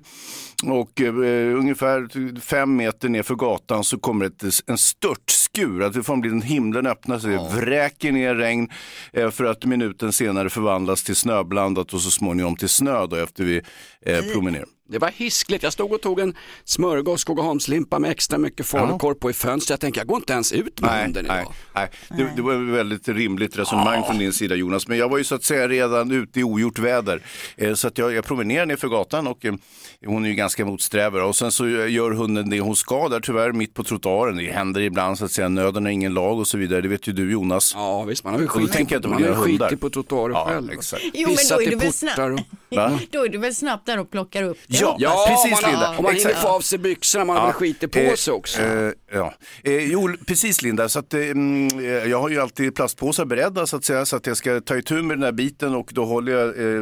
Och 0.65 1.01
eh, 1.01 1.59
ungefär 1.59 2.41
fem 2.41 2.77
meter 2.77 3.09
ner 3.09 3.23
för 3.23 3.35
gatan 3.35 3.85
så 3.85 3.99
kommer 3.99 4.27
ett, 4.27 4.43
en 4.67 4.79
störtskur. 4.79 5.83
Att 5.83 5.93
det 5.93 6.03
får 6.03 6.17
bli 6.17 6.31
en 6.31 6.43
himlen 6.43 6.87
öppnar 6.87 7.19
sig, 7.19 7.31
det 7.31 7.51
vräker 7.61 8.13
ner 8.13 8.35
regn 8.35 8.69
eh, 9.13 9.31
för 9.31 9.45
att 9.45 9.65
minuten 9.65 10.13
senare 10.13 10.51
förvandlas 10.51 11.03
till 11.03 11.17
snöblandat 11.17 11.95
och 11.95 12.01
så 12.01 12.11
småningom 12.11 12.57
till 12.57 12.69
snö 12.69 13.07
då 13.07 13.17
efter 13.17 13.45
vi 13.45 13.63
eh, 14.07 14.21
promenerar. 14.33 14.67
Det 14.89 14.99
var 14.99 15.11
hiskligt. 15.11 15.63
Jag 15.63 15.73
stod 15.73 15.93
och 15.93 16.01
tog 16.01 16.21
en 16.21 16.35
smörgås 16.65 17.21
Skogaholmslimpa 17.21 17.99
med 17.99 18.11
extra 18.11 18.39
mycket 18.39 18.67
falukorv 18.67 19.15
på 19.15 19.31
i 19.31 19.33
fönstret. 19.33 19.71
Jag 19.71 19.81
tänkte 19.81 20.01
jag 20.01 20.07
går 20.07 20.17
inte 20.17 20.33
ens 20.33 20.53
ut 20.53 20.81
med 20.81 20.91
Nej, 20.91 21.05
hunden 21.05 21.25
nej, 21.29 21.41
idag. 21.41 21.55
nej. 21.75 21.89
Det, 22.09 22.33
det 22.37 22.43
var 22.43 22.55
ett 22.55 22.75
väldigt 22.75 23.09
rimligt 23.09 23.59
resonemang 23.59 24.03
från 24.07 24.19
din 24.19 24.33
sida 24.33 24.55
Jonas. 24.55 24.89
Men 24.89 24.99
jag 24.99 25.09
var 25.09 25.19
ju 25.19 25.25
så 25.25 25.35
att 25.35 25.45
säga 25.45 25.69
redan 25.69 26.11
ute 26.11 26.41
i 26.41 26.43
ogjort 26.43 26.79
väder. 26.79 27.23
Eh, 27.57 27.75
så 27.75 27.89
att 27.89 27.99
jag, 27.99 28.13
jag 28.13 28.25
promenerar 28.25 28.67
ner 28.67 28.77
för 28.77 28.89
gatan 28.89 29.27
och 29.27 29.45
eh, 29.45 29.55
hon 30.07 30.25
är 30.25 30.29
ju 30.29 30.35
ganska 30.35 30.46
motsträvare. 30.65 31.25
Och 31.25 31.37
sen 31.37 31.53
så 31.53 31.69
gör 31.69 32.11
hunden 32.11 32.51
det 32.51 32.61
hon 32.61 32.77
ska 32.77 33.09
där 33.09 33.21
tyvärr 33.21 33.53
mitt 33.53 33.75
på 33.75 33.85
trottoaren. 33.85 34.37
Det 34.37 34.53
händer 34.53 34.81
ibland 34.81 35.19
så 35.19 35.25
att 35.25 35.33
säga 35.33 35.49
nöden 35.49 35.85
har 35.85 35.93
ingen 35.93 36.15
lag 36.15 36.39
och 36.39 36.47
så 36.47 36.59
vidare. 36.59 36.81
Det 36.81 36.89
vet 36.89 37.07
ju 37.09 37.13
du 37.13 37.33
Jonas. 37.33 37.73
Ja 37.75 38.03
visst, 38.03 38.25
man 38.25 38.33
har 38.35 38.41
ju 38.41 38.49
skitit, 38.49 38.93
att 38.93 39.11
man 39.11 39.23
har 39.23 39.77
på 39.77 39.91
trottoarer 39.91 40.35
Ja, 40.35 40.47
själv. 40.49 40.71
exakt. 40.71 41.03
Jo, 41.15 41.29
men 41.29 41.37
då 41.51 41.63
är 41.63 41.71
det 41.71 41.77
väl 41.77 41.93
snabbt. 41.93 42.17
Då 43.11 43.25
är 43.25 43.29
du 43.29 43.39
väl 43.39 43.55
snabbt 43.55 43.87
där 43.87 43.99
och 43.99 44.11
plockar 44.11 44.43
upp 44.43 44.59
det. 44.67 44.79
Ja, 44.81 44.97
Ja, 44.99 45.27
precis 45.29 45.63
man, 45.63 45.71
Linda. 45.71 45.89
Om 45.99 46.03
man 46.03 46.15
hinner 46.15 46.31
Exakt. 46.31 46.47
få 46.47 46.49
av 46.53 46.61
sig 46.61 46.79
byxorna, 46.79 47.25
man 47.25 47.37
har 47.37 47.45
väl 47.47 47.53
skitit 47.53 47.93
på 47.93 47.99
eh, 47.99 48.15
sig 48.15 48.35
också. 48.35 48.63
Eh, 48.63 48.93
ja. 49.13 49.35
eh, 49.65 49.93
jo, 49.93 50.17
precis 50.27 50.63
Linda. 50.63 50.89
Så 50.89 50.99
att, 50.99 51.15
eh, 51.15 51.21
mm, 51.21 51.69
eh, 51.79 51.85
jag 51.85 52.21
har 52.21 52.29
ju 52.29 52.41
alltid 52.41 52.75
plastpåsar 52.75 53.25
beredda 53.25 53.67
så 53.67 53.77
att 53.77 53.85
säga. 53.85 54.05
Så 54.07 54.17
att 54.17 54.27
jag 54.27 54.37
ska 54.37 54.61
ta 54.61 54.77
itu 54.77 55.03
med 55.03 55.17
den 55.17 55.25
här 55.25 55.33
biten 55.33 55.75
och 55.75 55.91
då 55.93 56.05
håller 56.05 56.33
jag 56.33 56.49
eh, 56.49 56.81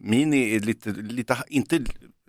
min 0.00 0.34
i 0.34 0.58
lite, 0.58 0.90
lite 0.90 1.36
inte, 1.48 1.80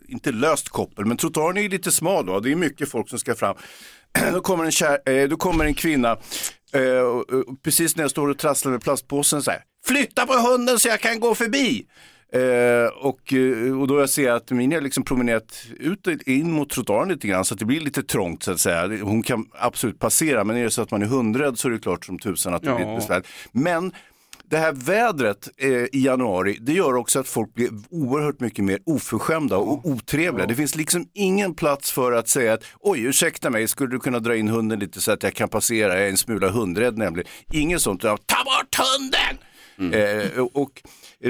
inte 0.07 0.31
löst 0.31 0.69
koppel, 0.69 1.05
men 1.05 1.17
trottoaren 1.17 1.57
är 1.57 1.69
lite 1.69 1.91
smal 1.91 2.25
då. 2.25 2.39
Det 2.39 2.51
är 2.51 2.55
mycket 2.55 2.89
folk 2.89 3.09
som 3.09 3.19
ska 3.19 3.35
fram. 3.35 3.55
då, 4.33 4.41
kommer 4.41 4.63
en 4.65 4.71
kär, 4.71 5.09
eh, 5.09 5.27
då 5.27 5.37
kommer 5.37 5.65
en 5.65 5.73
kvinna, 5.73 6.11
eh, 6.73 7.39
precis 7.63 7.95
när 7.95 8.03
jag 8.03 8.11
står 8.11 8.27
och 8.29 8.37
trasslar 8.37 8.71
med 8.71 8.81
plastpåsen 8.83 9.41
så 9.41 9.51
här. 9.51 9.59
Flytta 9.87 10.25
på 10.27 10.33
hunden 10.33 10.79
så 10.79 10.87
jag 10.87 10.99
kan 11.01 11.19
gå 11.19 11.35
förbi. 11.35 11.85
Eh, 12.33 12.87
och, 13.05 13.33
eh, 13.33 13.79
och 13.81 13.87
då 13.87 13.99
jag 13.99 14.09
ser 14.09 14.31
att 14.31 14.51
Mini 14.51 14.75
har 14.75 14.81
liksom 14.81 15.03
promenerat 15.03 15.65
ut 15.79 16.07
in 16.25 16.51
mot 16.51 16.69
trottoaren 16.69 17.09
lite 17.09 17.27
grann 17.27 17.45
så 17.45 17.53
att 17.53 17.59
det 17.59 17.65
blir 17.65 17.79
lite 17.79 18.03
trångt 18.03 18.43
så 18.43 18.51
att 18.51 18.59
säga. 18.59 19.03
Hon 19.03 19.23
kan 19.23 19.45
absolut 19.59 19.99
passera 19.99 20.43
men 20.43 20.57
är 20.57 20.63
det 20.63 20.69
så 20.71 20.81
att 20.81 20.91
man 20.91 21.01
är 21.01 21.05
hundrädd 21.05 21.59
så 21.59 21.67
är 21.67 21.71
det 21.71 21.79
klart 21.79 22.05
som 22.05 22.19
tusan 22.19 22.53
att 22.53 22.61
det 22.63 22.69
Ja. 22.69 22.75
blir 22.75 22.95
besvärligt. 22.95 23.27
Men 23.51 23.91
det 24.49 24.57
här 24.57 24.73
vädret 24.73 25.49
eh, 25.57 25.69
i 25.69 25.89
januari, 26.05 26.57
det 26.61 26.73
gör 26.73 26.95
också 26.95 27.19
att 27.19 27.27
folk 27.27 27.53
blir 27.53 27.69
oerhört 27.89 28.39
mycket 28.39 28.65
mer 28.65 28.79
oförskämda 28.85 29.57
och 29.57 29.85
otrevliga. 29.85 30.47
Det 30.47 30.55
finns 30.55 30.75
liksom 30.75 31.07
ingen 31.13 31.53
plats 31.53 31.91
för 31.91 32.11
att 32.11 32.27
säga 32.27 32.53
att 32.53 32.63
oj, 32.79 33.03
ursäkta 33.03 33.49
mig, 33.49 33.67
skulle 33.67 33.89
du 33.89 33.99
kunna 33.99 34.19
dra 34.19 34.35
in 34.35 34.47
hunden 34.47 34.79
lite 34.79 35.01
så 35.01 35.11
att 35.11 35.23
jag 35.23 35.33
kan 35.33 35.49
passera, 35.49 35.93
jag 35.93 36.05
är 36.05 36.09
en 36.09 36.17
smula 36.17 36.49
hundrädd 36.49 36.97
nämligen. 36.97 37.27
Inget 37.51 37.81
sånt, 37.81 38.03
utan, 38.03 38.17
ta 38.17 38.43
bort 38.43 38.75
hunden! 38.75 39.37
Eh, 39.77 40.39
och, 40.53 40.81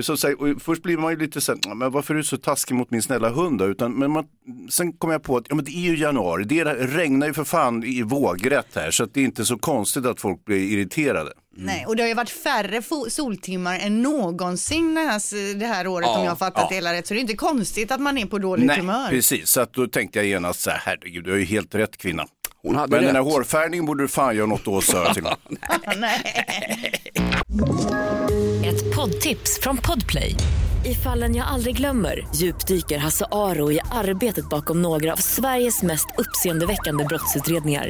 så, 0.02 0.18
så, 0.18 0.34
och 0.34 0.62
först 0.62 0.84
blir 0.84 0.98
man 0.98 1.12
ju 1.12 1.20
lite 1.20 1.42
så 1.42 1.52
här, 1.52 1.76
men 1.76 1.92
varför 1.92 2.14
är 2.14 2.18
du 2.18 2.24
så 2.24 2.38
taskig 2.38 2.76
mot 2.76 2.92
min 2.92 3.02
snälla 3.02 3.30
hund 3.30 3.60
då? 3.60 3.66
Utan, 3.66 3.94
men 3.94 4.12
man, 4.12 4.26
sen 4.70 4.94
kom 4.94 5.12
jag 5.12 5.24
på 5.24 5.38
att 5.38 5.46
ja, 5.50 5.56
men 5.56 5.66
det 5.66 5.72
är 5.72 5.92
ju 5.92 5.98
januari, 5.98 6.44
det 6.44 6.64
regnar 6.66 7.28
ju 7.28 7.34
för 7.34 7.44
fan 7.44 7.84
i 7.84 8.02
vågrätt 8.02 8.76
här 8.76 8.92
så 8.92 9.04
att 9.04 9.14
det 9.14 9.22
är 9.22 9.26
inte 9.26 9.46
så 9.46 9.58
konstigt 9.58 10.06
att 10.06 10.22
folk 10.22 10.46
blir 10.46 10.60
irriterade. 10.60 11.32
Nej, 11.58 11.86
och 11.86 11.96
det 11.96 12.04
har 12.04 12.08
ju 12.08 12.14
varit 12.14 12.30
färre 12.30 12.82
soltimmar 13.10 13.80
än 13.80 14.02
någonsin 14.02 14.96
det 14.96 15.02
här, 15.02 15.54
det 15.60 15.66
här 15.66 15.88
året 15.88 16.08
Ja, 16.08 16.18
om 16.18 16.24
jag 16.24 16.32
har 16.32 16.36
fattat 16.36 16.62
ja. 16.62 16.68
det 16.70 16.76
hela 16.76 16.94
rätt. 16.94 17.08
Så 17.08 17.14
det 17.14 17.20
är 17.20 17.22
inte 17.22 17.36
konstigt 17.36 17.92
att 17.92 18.02
man 18.02 18.18
är 18.18 18.26
på 18.26 18.38
dåligt 18.38 18.66
Nej, 18.66 18.78
humör. 18.78 19.10
precis. 19.10 19.50
Så 19.50 19.62
att 19.62 19.74
då 19.74 19.88
tänkte 19.88 20.20
jag 20.20 20.26
genast 20.26 20.62
så 20.62 20.70
här, 20.70 20.82
herregud, 20.86 21.24
du 21.24 21.32
har 21.32 21.38
ju 21.38 21.46
helt 21.46 21.76
rätt 21.76 21.98
kvinna. 21.98 22.26
Hon 22.62 22.76
hade 22.76 22.90
Men 22.92 23.00
rätt. 23.00 23.08
den 23.08 23.16
här 23.16 23.32
hårfärgningen 23.32 23.86
borde 23.86 24.04
du 24.04 24.08
fan 24.08 24.36
göra 24.36 24.46
något 24.46 24.68
åt, 24.68 24.84
sa 24.84 25.04
jag 25.06 25.14
till 25.14 25.24
honom. 25.24 25.40
Nej. 25.98 26.22
Ett 28.66 28.96
poddtips 28.96 29.60
från 29.62 29.78
Podplay. 29.78 30.36
I 30.86 30.94
fallen 30.96 31.36
jag 31.36 31.48
aldrig 31.48 31.78
glömmer 31.78 32.28
djupdyker 32.36 32.98
Hasse 32.98 33.26
Aro 33.32 33.72
i 33.72 33.80
arbetet 33.92 34.50
bakom 34.50 34.82
några 34.82 35.14
av 35.14 35.18
Sveriges 35.18 35.82
mest 35.84 36.08
uppseendeväckande 36.18 37.04
brottsutredningar. 37.06 37.90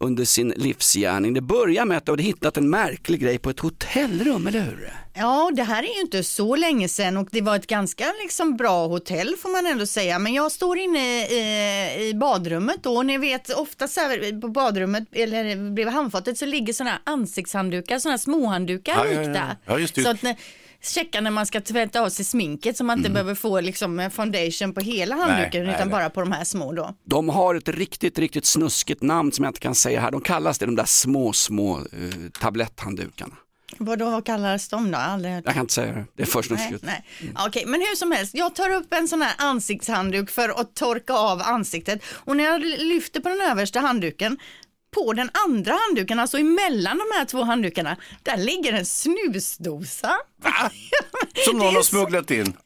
under 0.00 0.24
sin 0.24 0.48
livsgärning. 0.56 1.34
Det 1.34 1.40
börjar 1.40 1.84
med 1.84 1.98
att 1.98 2.06
du 2.06 2.12
hade 2.12 2.22
hittat 2.22 2.56
en 2.56 2.70
märklig 2.70 3.20
grej 3.20 3.38
på 3.38 3.50
ett 3.50 3.60
hotellrum, 3.60 4.46
eller 4.46 4.60
hur? 4.60 4.92
Ja, 5.14 5.50
det 5.54 5.62
här 5.62 5.82
är 5.82 5.94
ju 5.94 6.00
inte 6.00 6.24
så 6.24 6.56
länge 6.56 6.88
sedan 6.88 7.16
och 7.16 7.28
det 7.30 7.40
var 7.40 7.56
ett 7.56 7.66
ganska 7.66 8.04
liksom 8.22 8.56
bra 8.56 8.86
hotell 8.86 9.36
får 9.42 9.48
man 9.48 9.66
ändå 9.72 9.86
säga. 9.86 10.18
Men 10.18 10.34
jag 10.34 10.52
står 10.52 10.78
inne 10.78 11.26
i, 11.26 12.08
i 12.08 12.14
badrummet 12.14 12.82
då 12.82 12.96
och 12.96 13.06
ni 13.06 13.18
vet 13.18 13.50
ofta 13.50 13.88
så 13.88 14.00
här 14.00 14.40
på 14.40 14.48
badrummet 14.48 15.04
eller 15.12 15.72
bredvid 15.72 15.94
handfatet 15.94 16.38
så 16.38 16.46
ligger 16.46 16.72
sådana 16.72 16.90
här 16.90 17.00
ansiktshanddukar, 17.04 17.98
sådana 17.98 18.12
här 18.12 18.18
småhanddukar 18.18 19.06
Ja, 19.06 19.22
ja, 19.22 19.22
ja. 19.22 19.46
Ja, 19.66 19.78
just 19.78 19.94
det. 19.94 20.02
Så 20.02 20.10
att 20.10 20.22
checka 20.82 21.20
när 21.20 21.30
man 21.30 21.46
ska 21.46 21.60
tvätta 21.60 22.00
av 22.00 22.08
sig 22.08 22.24
sminket 22.24 22.76
så 22.76 22.84
man 22.84 22.98
inte 22.98 23.10
behöver 23.10 23.34
få 23.34 23.60
liksom 23.60 24.10
foundation 24.12 24.74
på 24.74 24.80
hela 24.80 25.14
handduken 25.16 25.64
nej, 25.64 25.74
utan 25.74 25.88
nej. 25.88 25.92
bara 25.92 26.10
på 26.10 26.20
de 26.20 26.32
här 26.32 26.44
små 26.44 26.72
då. 26.72 26.94
De 27.04 27.28
har 27.28 27.54
ett 27.54 27.68
riktigt, 27.68 28.18
riktigt 28.18 28.46
snuskigt 28.46 29.02
namn 29.02 29.32
som 29.32 29.44
jag 29.44 29.50
inte 29.50 29.60
kan 29.60 29.74
säga 29.74 30.00
här. 30.00 30.10
De 30.10 30.20
kallas 30.20 30.58
det 30.58 30.66
de 30.66 30.76
där 30.76 30.84
små, 30.84 31.32
små 31.32 31.78
eh, 31.78 31.84
tabletthanddukarna. 32.40 33.34
Vad 33.76 33.98
då 33.98 34.22
kallas 34.22 34.68
de 34.68 34.90
då? 34.90 34.98
Aldrig 34.98 35.34
hört 35.34 35.44
Jag 35.44 35.54
kan 35.54 35.60
inte 35.60 35.74
säga 35.74 35.92
det, 35.92 36.04
det 36.14 36.22
är 36.22 36.26
för 36.26 36.38
Nej, 36.38 36.46
snuskigt. 36.46 36.84
nej. 36.84 37.04
Okej, 37.46 37.64
men 37.66 37.80
hur 37.80 37.96
som 37.96 38.12
helst, 38.12 38.34
jag 38.34 38.54
tar 38.54 38.70
upp 38.70 38.92
en 38.92 39.08
sån 39.08 39.22
här 39.22 39.34
ansiktshandduk 39.38 40.30
för 40.30 40.48
att 40.60 40.74
torka 40.74 41.12
av 41.12 41.42
ansiktet 41.42 42.02
och 42.10 42.36
när 42.36 42.44
jag 42.44 42.60
lyfter 42.60 43.20
på 43.20 43.28
den 43.28 43.40
översta 43.40 43.80
handduken 43.80 44.38
på 44.90 45.12
den 45.12 45.30
andra 45.46 45.72
handduken, 45.72 46.18
alltså 46.18 46.38
emellan 46.38 46.98
de 46.98 47.18
här 47.18 47.24
två 47.24 47.42
handdukarna, 47.42 47.96
där 48.22 48.36
ligger 48.36 48.72
en 48.72 48.86
snusdosa. 48.86 50.16
Som 51.44 51.58
Det 51.58 51.64
någon 51.64 51.74
har 51.74 51.82
smugglat 51.82 52.30
in. 52.30 52.56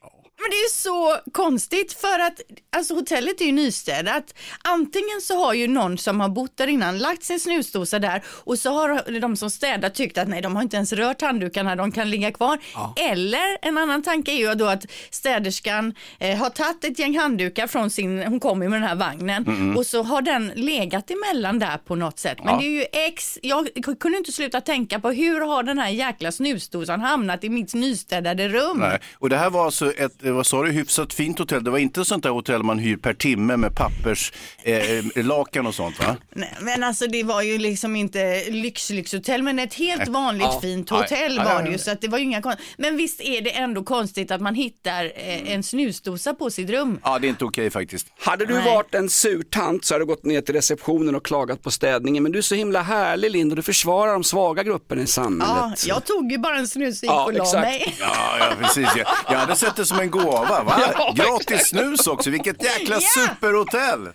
Men 0.42 0.50
det 0.50 0.56
är 0.56 0.70
så 0.70 1.16
konstigt 1.32 1.92
för 1.92 2.18
att 2.18 2.40
alltså 2.76 2.94
hotellet 2.94 3.40
är 3.40 3.44
ju 3.44 3.52
nystädat. 3.52 4.34
Antingen 4.64 5.20
så 5.22 5.44
har 5.44 5.54
ju 5.54 5.68
någon 5.68 5.98
som 5.98 6.20
har 6.20 6.28
bott 6.28 6.56
där 6.56 6.66
innan 6.66 6.98
lagt 6.98 7.22
sin 7.24 7.40
snusdosa 7.40 7.98
där 7.98 8.22
och 8.26 8.58
så 8.58 8.70
har 8.70 9.20
de 9.20 9.36
som 9.36 9.50
städar 9.50 9.88
tyckt 9.88 10.18
att 10.18 10.28
nej 10.28 10.42
de 10.42 10.56
har 10.56 10.62
inte 10.62 10.76
ens 10.76 10.92
rört 10.92 11.22
handdukarna, 11.22 11.76
de 11.76 11.92
kan 11.92 12.10
ligga 12.10 12.32
kvar. 12.32 12.58
Eller 12.96 13.58
en 13.62 13.78
annan 13.78 14.02
tanke 14.02 14.32
är 14.32 14.36
ju 14.36 14.54
då 14.54 14.66
att 14.66 14.84
städerskan 15.10 15.94
eh, 16.18 16.38
har 16.38 16.50
tagit 16.50 16.84
ett 16.84 16.98
gäng 16.98 17.18
handdukar 17.18 17.66
från 17.66 17.90
sin, 17.90 18.22
hon 18.22 18.40
kommer 18.40 18.64
ju 18.66 18.70
med 18.70 18.80
den 18.80 18.88
här 18.88 18.96
vagnen 18.96 19.74
och 19.76 19.86
så 19.86 20.02
har 20.02 20.22
den 20.22 20.52
legat 20.54 21.10
emellan 21.10 21.58
där 21.58 21.78
på 21.78 21.94
något 21.94 22.18
sätt. 22.18 22.38
Men 22.44 22.54
Ja. 22.54 22.60
det 22.60 22.66
är 22.66 22.70
ju 22.70 22.84
ex, 22.92 23.38
jag 23.42 23.68
kunde 24.00 24.18
inte 24.18 24.32
sluta 24.32 24.60
tänka 24.60 25.00
på 25.00 25.10
hur 25.10 25.40
har 25.40 25.62
den 25.62 25.78
här 25.78 25.88
jäkla 25.88 26.32
snusdosan 26.32 27.00
hamnat 27.00 27.44
i 27.44 27.48
mitt 27.48 27.74
nystädade 27.74 28.48
rum? 28.48 28.78
Nej. 28.78 28.98
Och 29.14 29.28
det 29.28 29.36
här 29.36 29.50
var 29.50 29.64
alltså 29.64 29.92
ett, 29.92 30.22
vad 30.32 30.46
sa 30.46 30.62
du, 30.62 30.70
hyfsat 30.72 31.12
fint 31.14 31.38
hotell. 31.38 31.64
Det 31.64 31.70
var 31.70 31.78
inte 31.78 32.04
sånt 32.04 32.22
där 32.22 32.30
hotell 32.30 32.62
man 32.62 32.78
hyr 32.78 32.96
per 32.96 33.14
timme 33.14 33.56
med 33.56 33.74
pappers, 33.74 34.32
eh, 34.62 34.98
eh, 34.98 35.66
och 35.66 35.74
sånt 35.74 35.98
va? 35.98 36.16
Nej, 36.34 36.54
men 36.60 36.82
alltså 36.84 37.06
det 37.06 37.22
var 37.22 37.42
ju 37.42 37.58
liksom 37.58 37.96
inte 37.96 38.42
lyx-lyxhotell 38.50 39.42
men 39.42 39.58
ett 39.58 39.74
helt 39.74 40.08
vanligt 40.08 40.42
Ja. 40.52 40.60
fint 40.60 40.90
hotell 40.90 41.36
ja, 41.36 41.44
var 41.44 41.62
det 41.62 41.70
ju 41.70 41.78
så 41.78 41.90
att 41.90 42.00
det 42.00 42.08
var 42.08 42.18
ju 42.18 42.24
inga 42.24 42.42
kon- 42.42 42.54
Men 42.76 42.96
visst 42.96 43.20
är 43.20 43.40
det 43.40 43.50
ändå 43.50 43.82
konstigt 43.84 44.30
att 44.30 44.40
man 44.40 44.54
hittar 44.54 45.04
eh, 45.04 45.52
en 45.52 45.62
snusdosa 45.62 46.34
på 46.34 46.50
sitt 46.50 46.70
rum. 46.70 47.00
Ja, 47.04 47.18
det 47.18 47.26
är 47.26 47.28
inte 47.28 47.44
okej 47.44 47.70
faktiskt. 47.70 48.06
Hade 48.20 48.46
du 48.46 48.54
Nej. 48.54 48.64
varit 48.74 48.94
en 48.94 49.08
surtant 49.10 49.84
så 49.84 49.94
hade 49.94 50.02
du 50.04 50.06
gått 50.06 50.24
ner 50.24 50.40
till 50.40 50.54
receptionen 50.54 51.14
och 51.14 51.24
klagat 51.26 51.62
på 51.62 51.70
städningen. 51.70 52.22
Men 52.22 52.32
du 52.32 52.38
är 52.38 52.42
så 52.42 52.54
himla 52.54 52.82
härlig 52.82 53.30
Linda, 53.30 53.54
du 53.56 53.62
försvarar 53.62 54.12
de 54.12 54.24
svaga 54.24 54.62
grupperna 54.62 55.02
i 55.02 55.06
samhället. 55.06 55.54
Ja, 55.86 55.94
jag 55.94 56.04
tog 56.04 56.32
ju 56.32 56.38
bara 56.38 56.56
en 56.58 56.68
snus 56.68 56.98
och 57.02 57.04
gick 57.04 57.12
Ja, 57.12 57.24
och 57.24 57.32
la 57.32 57.44
exakt. 57.44 57.62
mig. 57.66 57.96
Ja, 58.00 58.36
ja 58.38 58.46
precis. 58.62 58.88
Jag, 58.96 59.06
jag 59.30 59.38
hade 59.38 59.56
sett 59.56 59.76
det 59.76 59.84
som 59.84 60.00
en 60.00 60.10
gåva. 60.24 60.62
Va? 60.62 60.82
Ja, 60.96 61.14
Gratis 61.16 61.68
snus 61.68 62.06
också, 62.06 62.30
vilket 62.30 62.62
jäkla 62.62 63.00
superhotell. 63.00 64.08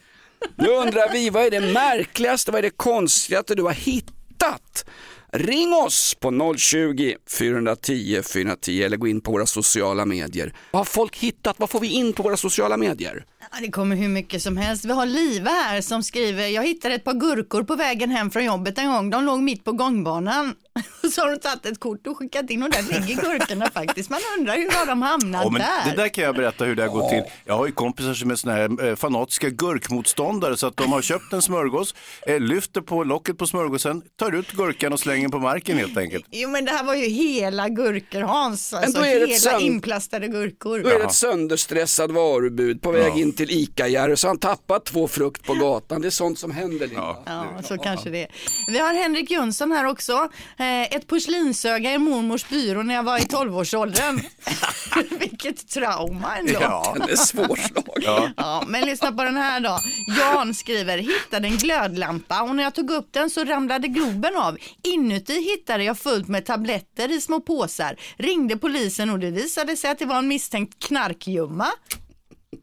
Nu 0.56 0.68
undrar 0.68 1.12
vi, 1.12 1.30
vad 1.30 1.46
är 1.46 1.52
det 1.52 1.74
märkligaste, 1.74 2.52
vad 2.52 2.60
är 2.60 2.64
det 2.64 2.78
konstigaste 2.78 3.56
du 3.56 3.64
har 3.64 3.72
hittat? 3.72 4.86
Ring 5.34 5.74
oss 5.74 6.16
på 6.20 6.56
020 6.58 7.16
410 7.40 8.22
410 8.34 8.84
eller 8.84 8.98
gå 8.98 9.08
in 9.08 9.22
på 9.22 9.32
våra 9.32 9.46
sociala 9.46 10.06
medier. 10.06 10.54
Vad 10.72 10.80
har 10.80 10.86
folk 10.86 11.18
hittat? 11.18 11.60
Vad 11.60 11.70
får 11.70 11.80
vi 11.80 11.88
in 11.88 12.14
på 12.14 12.24
våra 12.24 12.38
sociala 12.38 12.78
medier? 12.78 13.26
Ja, 13.51 13.58
det 13.62 13.72
kommer 13.72 13.96
hur 13.96 14.10
mycket 14.10 14.42
som 14.42 14.58
helst. 14.58 14.86
Vi 14.86 14.92
har 14.92 15.06
Liva 15.06 15.50
här 15.50 15.82
som 15.82 16.04
skriver, 16.04 16.48
jag 16.48 16.63
hittade 16.63 16.96
ett 16.96 17.04
par 17.04 17.13
gurkor 17.13 17.63
på 17.63 17.75
vägen 17.75 18.10
hem 18.10 18.32
från 18.32 18.46
jobbet 18.46 18.77
en 18.77 18.88
gång. 18.92 19.10
De 19.10 19.24
låg 19.25 19.42
mitt 19.42 19.63
på 19.63 19.72
gångbanan. 19.72 20.56
Och 21.04 21.10
så 21.12 21.22
har 21.22 21.30
de 21.32 21.38
tagit 21.38 21.66
ett 21.66 21.80
kort 21.80 22.08
och 22.08 22.18
skickat 22.18 22.50
in 22.50 22.63
och 22.63 22.70
där 22.70 22.82
ligger 22.84 23.22
gurkorna 23.22 23.70
faktiskt. 23.74 24.10
Man 24.10 24.20
undrar 24.38 24.56
hur 24.56 24.72
har 24.72 24.86
de 24.86 25.01
hamnat 25.01 25.42
Ja, 25.44 25.50
men 25.50 25.62
där? 25.62 25.92
det 25.96 26.01
där 26.01 26.10
kan 26.10 26.24
jag 26.24 26.36
berätta 26.36 26.66
hur 26.66 26.75
det 26.75 26.82
har 26.82 26.89
gått 26.89 27.10
till. 27.10 27.22
Jag 27.46 27.58
har 27.58 27.66
ju 27.66 27.72
kompisar 27.72 28.13
som 28.13 28.32
är 28.32 28.36
såna 28.36 28.54
här 28.54 28.88
eh, 28.89 28.96
fanatiska 28.96 29.50
gurkmotståndare 29.50 30.58
så 30.58 30.68
att 30.68 30.77
de 30.77 30.92
har 30.92 31.01
köpt 31.01 31.34
en 31.34 31.42
smörgås, 31.42 31.96
eh, 32.27 32.39
lyfter 32.39 32.82
på 32.82 33.04
locket 33.04 33.38
på 33.38 33.48
smörgåsen, 33.48 34.01
tar 34.20 34.32
ut 34.36 34.51
gurkan 34.51 34.94
och 34.94 35.00
slänger 35.00 35.30
på 35.30 35.39
marken 35.39 35.77
helt 35.77 35.98
enkelt. 35.98 36.25
Jo 36.32 36.50
men 36.50 36.66
det 36.66 36.72
här 36.72 36.84
var 36.84 36.96
ju 36.96 37.06
hela 37.06 37.70
gurkor 37.70 38.22
Hans, 38.22 38.74
alltså 38.74 39.01
hela 39.01 39.25
sönd- 39.25 39.62
inplastade 39.62 40.27
gurkor. 40.27 40.80
Då 40.80 40.89
är 40.89 41.00
det 41.00 41.06
ett 41.06 41.13
sönderstressad 41.13 42.12
varubud 42.12 42.82
på 42.82 42.92
väg 42.92 43.18
in 43.18 43.34
till 43.38 43.50
ICA-Jerry 43.50 44.15
så 44.15 44.27
han 44.27 44.38
tappat 44.39 44.86
två 44.86 45.08
frukt 45.08 45.44
på 45.44 45.53
gatan. 45.53 46.01
Det 46.01 46.08
är 46.08 46.10
sånt 46.10 46.39
som 46.39 46.51
händer 46.51 46.88
Linda. 46.88 47.17
Ja, 47.25 47.46
så 47.63 47.77
kanske 47.77 48.10
det 48.10 48.24
är. 48.24 48.32
Vi 48.67 48.79
har 48.79 48.94
Henrik 48.94 49.32
Jönsson 49.32 49.72
här 49.72 49.86
också. 49.86 50.29
Eh, 50.58 50.82
ett 50.82 51.08
porslinsöga 51.08 51.94
i 51.94 51.98
mormors 51.98 52.50
byrå 52.50 52.84
när 52.84 52.96
jag 52.96 53.03
var 53.03 53.17
i 53.17 53.22
12-årsåldern. 53.22 54.22
Vilket 55.20 55.70
trauma 55.70 56.38
ändå. 56.38 56.53
Ja, 56.62 56.96
den 57.00 57.10
är 57.10 57.15
svårslagen. 57.15 57.84
Ja. 57.96 58.29
Ja, 58.38 58.63
men 58.67 58.86
lyssna 58.86 59.12
på 59.12 59.24
den 59.24 59.38
här 59.38 59.60
då. 59.60 59.79
Jan 60.20 60.53
skriver, 60.53 60.98
hittade 60.98 61.48
en 61.48 61.58
glödlampa 61.58 62.41
och 62.41 62.56
när 62.56 62.63
jag 62.63 62.75
tog 62.75 62.91
upp 62.91 63.08
den 63.12 63.29
så 63.29 63.44
ramlade 63.44 63.88
globen 63.88 64.38
av. 64.38 64.58
Inuti 64.84 65.41
hittade 65.41 65.84
jag 65.84 66.00
fullt 66.00 66.27
med 66.27 66.46
tabletter 66.46 67.12
i 67.12 67.22
små 67.22 67.41
påsar. 67.41 67.96
Ringde 68.17 68.58
polisen 68.58 69.10
och 69.10 69.20
det 69.20 69.32
visade 69.32 69.77
sig 69.77 69.89
att 69.91 70.00
det 70.00 70.06
var 70.06 70.17
en 70.17 70.27
misstänkt 70.27 70.88
knarkgjumma. 70.88 71.67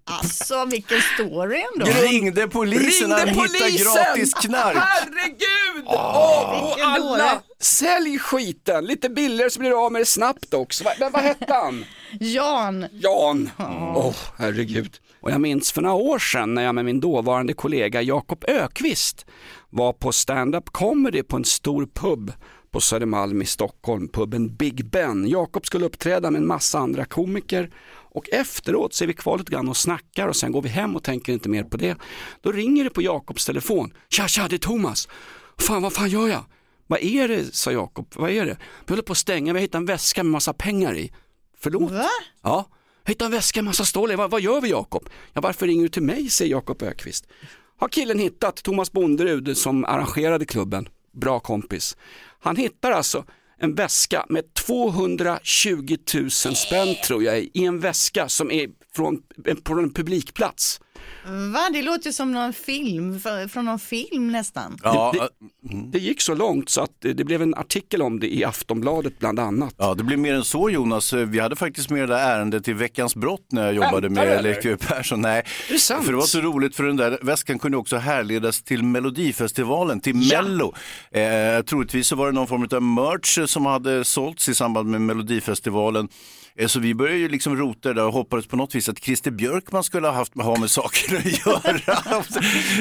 Alltså 0.06 0.64
vilken 0.70 1.00
story 1.14 1.62
ändå. 1.74 1.86
Ringde 1.86 2.48
polisen 2.48 3.08
när 3.10 3.16
han 3.18 3.26
Ringde 3.26 3.42
hittade 3.42 3.58
polisen! 3.70 3.92
gratis 4.04 4.34
knark. 4.34 4.76
Herregud! 4.76 5.84
Åh, 5.86 6.62
och 6.62 6.68
vilken 6.68 6.86
alla, 6.90 7.42
sälj 7.60 8.18
skiten, 8.18 8.84
lite 8.84 9.08
billigare 9.08 9.50
så 9.50 9.58
blir 9.60 9.70
du 9.70 9.76
av 9.76 9.92
med 9.92 10.00
det 10.00 10.06
snabbt 10.06 10.54
också. 10.54 10.84
Va- 10.84 10.90
Men 11.00 11.12
vad 11.12 11.22
hette 11.22 11.52
han? 11.54 11.84
Jan, 12.20 12.86
Jan. 12.92 13.50
Åh, 13.96 14.14
herregud. 14.38 14.96
Och 15.20 15.30
jag 15.30 15.40
minns 15.40 15.72
för 15.72 15.82
några 15.82 15.94
år 15.96 16.18
sedan 16.18 16.54
när 16.54 16.62
jag 16.62 16.74
med 16.74 16.84
min 16.84 17.00
dåvarande 17.00 17.52
kollega 17.52 18.02
Jakob 18.02 18.44
Ökvist 18.48 19.26
var 19.70 19.92
på 19.92 20.12
stand-up 20.12 20.70
comedy 20.70 21.22
på 21.22 21.36
en 21.36 21.44
stor 21.44 21.86
pub 21.94 22.32
på 22.70 22.80
Södermalm 22.80 23.42
i 23.42 23.46
Stockholm, 23.46 24.08
puben 24.08 24.56
Big 24.56 24.84
Ben. 24.90 25.28
Jakob 25.28 25.66
skulle 25.66 25.86
uppträda 25.86 26.30
med 26.30 26.38
en 26.40 26.46
massa 26.46 26.78
andra 26.78 27.04
komiker 27.04 27.70
och 28.14 28.28
efteråt 28.32 28.94
så 28.94 29.04
är 29.04 29.08
vi 29.08 29.14
kvar 29.14 29.38
lite 29.38 29.52
grann 29.52 29.68
och 29.68 29.76
snackar 29.76 30.28
och 30.28 30.36
sen 30.36 30.52
går 30.52 30.62
vi 30.62 30.68
hem 30.68 30.96
och 30.96 31.02
tänker 31.02 31.32
inte 31.32 31.48
mer 31.48 31.64
på 31.64 31.76
det. 31.76 31.96
Då 32.40 32.52
ringer 32.52 32.84
det 32.84 32.90
på 32.90 33.02
Jakobs 33.02 33.46
telefon. 33.46 33.94
Tja, 34.08 34.28
tja, 34.28 34.48
det 34.48 34.56
är 34.56 34.58
Thomas. 34.58 35.08
Fan, 35.58 35.82
vad 35.82 35.92
fan 35.92 36.08
gör 36.08 36.28
jag? 36.28 36.44
Vad 36.86 37.02
är 37.02 37.28
det, 37.28 37.54
sa 37.54 37.72
Jakob. 37.72 38.06
Vad 38.14 38.30
är 38.30 38.46
det? 38.46 38.56
Vi 38.86 38.92
håller 38.92 39.02
på 39.02 39.12
att 39.12 39.18
stänga, 39.18 39.52
vi 39.52 39.58
har 39.58 39.62
hittat 39.62 39.78
en 39.78 39.86
väska 39.86 40.22
med 40.22 40.30
massa 40.30 40.52
pengar 40.52 40.96
i. 40.96 41.12
Förlåt? 41.58 41.90
va? 41.92 42.08
Ja, 42.42 42.68
hittade 43.04 43.26
en 43.26 43.32
väska 43.32 43.62
med 43.62 43.64
massa 43.64 43.84
stål. 43.84 44.16
Vad, 44.16 44.30
vad 44.30 44.40
gör 44.40 44.60
vi 44.60 44.70
Jakob? 44.70 45.08
Ja, 45.32 45.40
varför 45.40 45.66
ringer 45.66 45.82
du 45.82 45.88
till 45.88 46.02
mig, 46.02 46.30
säger 46.30 46.50
Jakob 46.50 46.82
Ökvist. 46.82 47.26
Har 47.78 47.88
killen 47.88 48.18
hittat 48.18 48.56
Thomas 48.56 48.92
Bonderud 48.92 49.56
som 49.56 49.84
arrangerade 49.84 50.44
klubben, 50.44 50.88
bra 51.12 51.40
kompis. 51.40 51.96
Han 52.40 52.56
hittar 52.56 52.92
alltså 52.92 53.24
en 53.58 53.74
väska 53.74 54.26
med 54.28 54.54
220 54.54 55.96
000 56.14 56.30
spänn 56.30 56.94
tror 57.06 57.22
jag 57.24 57.38
i, 57.38 57.50
i 57.54 57.64
en 57.64 57.80
väska 57.80 58.28
som 58.28 58.50
är 58.50 58.68
från, 58.96 59.22
på 59.64 59.72
en 59.72 59.92
publikplats. 59.92 60.80
Va? 61.52 61.70
Det 61.72 61.82
låter 61.82 62.10
som 62.12 62.32
någon 62.32 62.52
film, 62.52 63.20
från 63.50 63.64
någon 63.64 63.78
film 63.78 64.32
nästan. 64.32 64.78
Ja, 64.82 65.14
Det, 65.18 65.28
det 65.92 65.98
gick 65.98 66.20
så 66.20 66.34
långt 66.34 66.68
så 66.68 66.80
att 66.80 66.90
det 67.00 67.24
blev 67.24 67.42
en 67.42 67.54
artikel 67.54 68.02
om 68.02 68.20
det 68.20 68.34
i 68.34 68.44
Aftonbladet 68.44 69.18
bland 69.18 69.38
annat. 69.38 69.74
Ja, 69.78 69.94
det 69.94 70.04
blir 70.04 70.16
mer 70.16 70.34
än 70.34 70.44
så 70.44 70.70
Jonas. 70.70 71.12
Vi 71.12 71.40
hade 71.40 71.56
faktiskt 71.56 71.90
med 71.90 72.00
det 72.02 72.06
där 72.14 72.18
ärendet 72.36 72.64
till 72.64 72.74
Veckans 72.74 73.16
brott 73.16 73.46
när 73.52 73.64
jag 73.64 73.74
jobbade 73.74 74.00
du, 74.00 74.14
med? 74.14 74.42
Leif 74.42 74.62
GW 74.62 74.76
Persson. 74.76 75.20
Nej, 75.20 75.38
Är 75.68 75.72
det 75.72 75.78
sant? 75.78 76.04
för 76.04 76.12
det 76.12 76.18
var 76.18 76.26
så 76.26 76.40
roligt 76.40 76.76
för 76.76 76.84
den 76.84 76.96
där 76.96 77.18
väskan 77.22 77.58
kunde 77.58 77.76
också 77.76 77.96
härledas 77.96 78.62
till 78.62 78.82
Melodifestivalen, 78.82 80.00
till 80.00 80.30
Ja. 80.30 80.42
Mello. 80.42 80.74
Eh, 81.10 81.62
troligtvis 81.64 82.06
så 82.08 82.16
var 82.16 82.26
det 82.26 82.32
någon 82.32 82.46
form 82.46 82.68
av 82.72 82.82
merch 82.82 83.50
som 83.50 83.66
hade 83.66 84.04
sålts 84.04 84.48
i 84.48 84.54
samband 84.54 84.88
med 84.90 85.00
Melodifestivalen. 85.00 86.08
Eh, 86.58 86.66
Så 86.68 86.80
vi 86.80 86.94
började 86.94 87.18
ju 87.18 87.28
liksom 87.28 87.56
rota 87.56 87.92
där 87.92 88.04
och 88.06 88.12
hoppades 88.12 88.46
på 88.46 88.56
något 88.56 88.74
vis 88.74 88.88
att 88.88 88.98
Christer 88.98 89.30
Björkman 89.30 89.84
skulle 89.84 90.06
ha 90.06 90.14
haft 90.14 90.34
ha 90.34 90.58
med 90.60 90.70
saker 90.70 91.16
att 91.16 91.46
göra. 91.46 92.24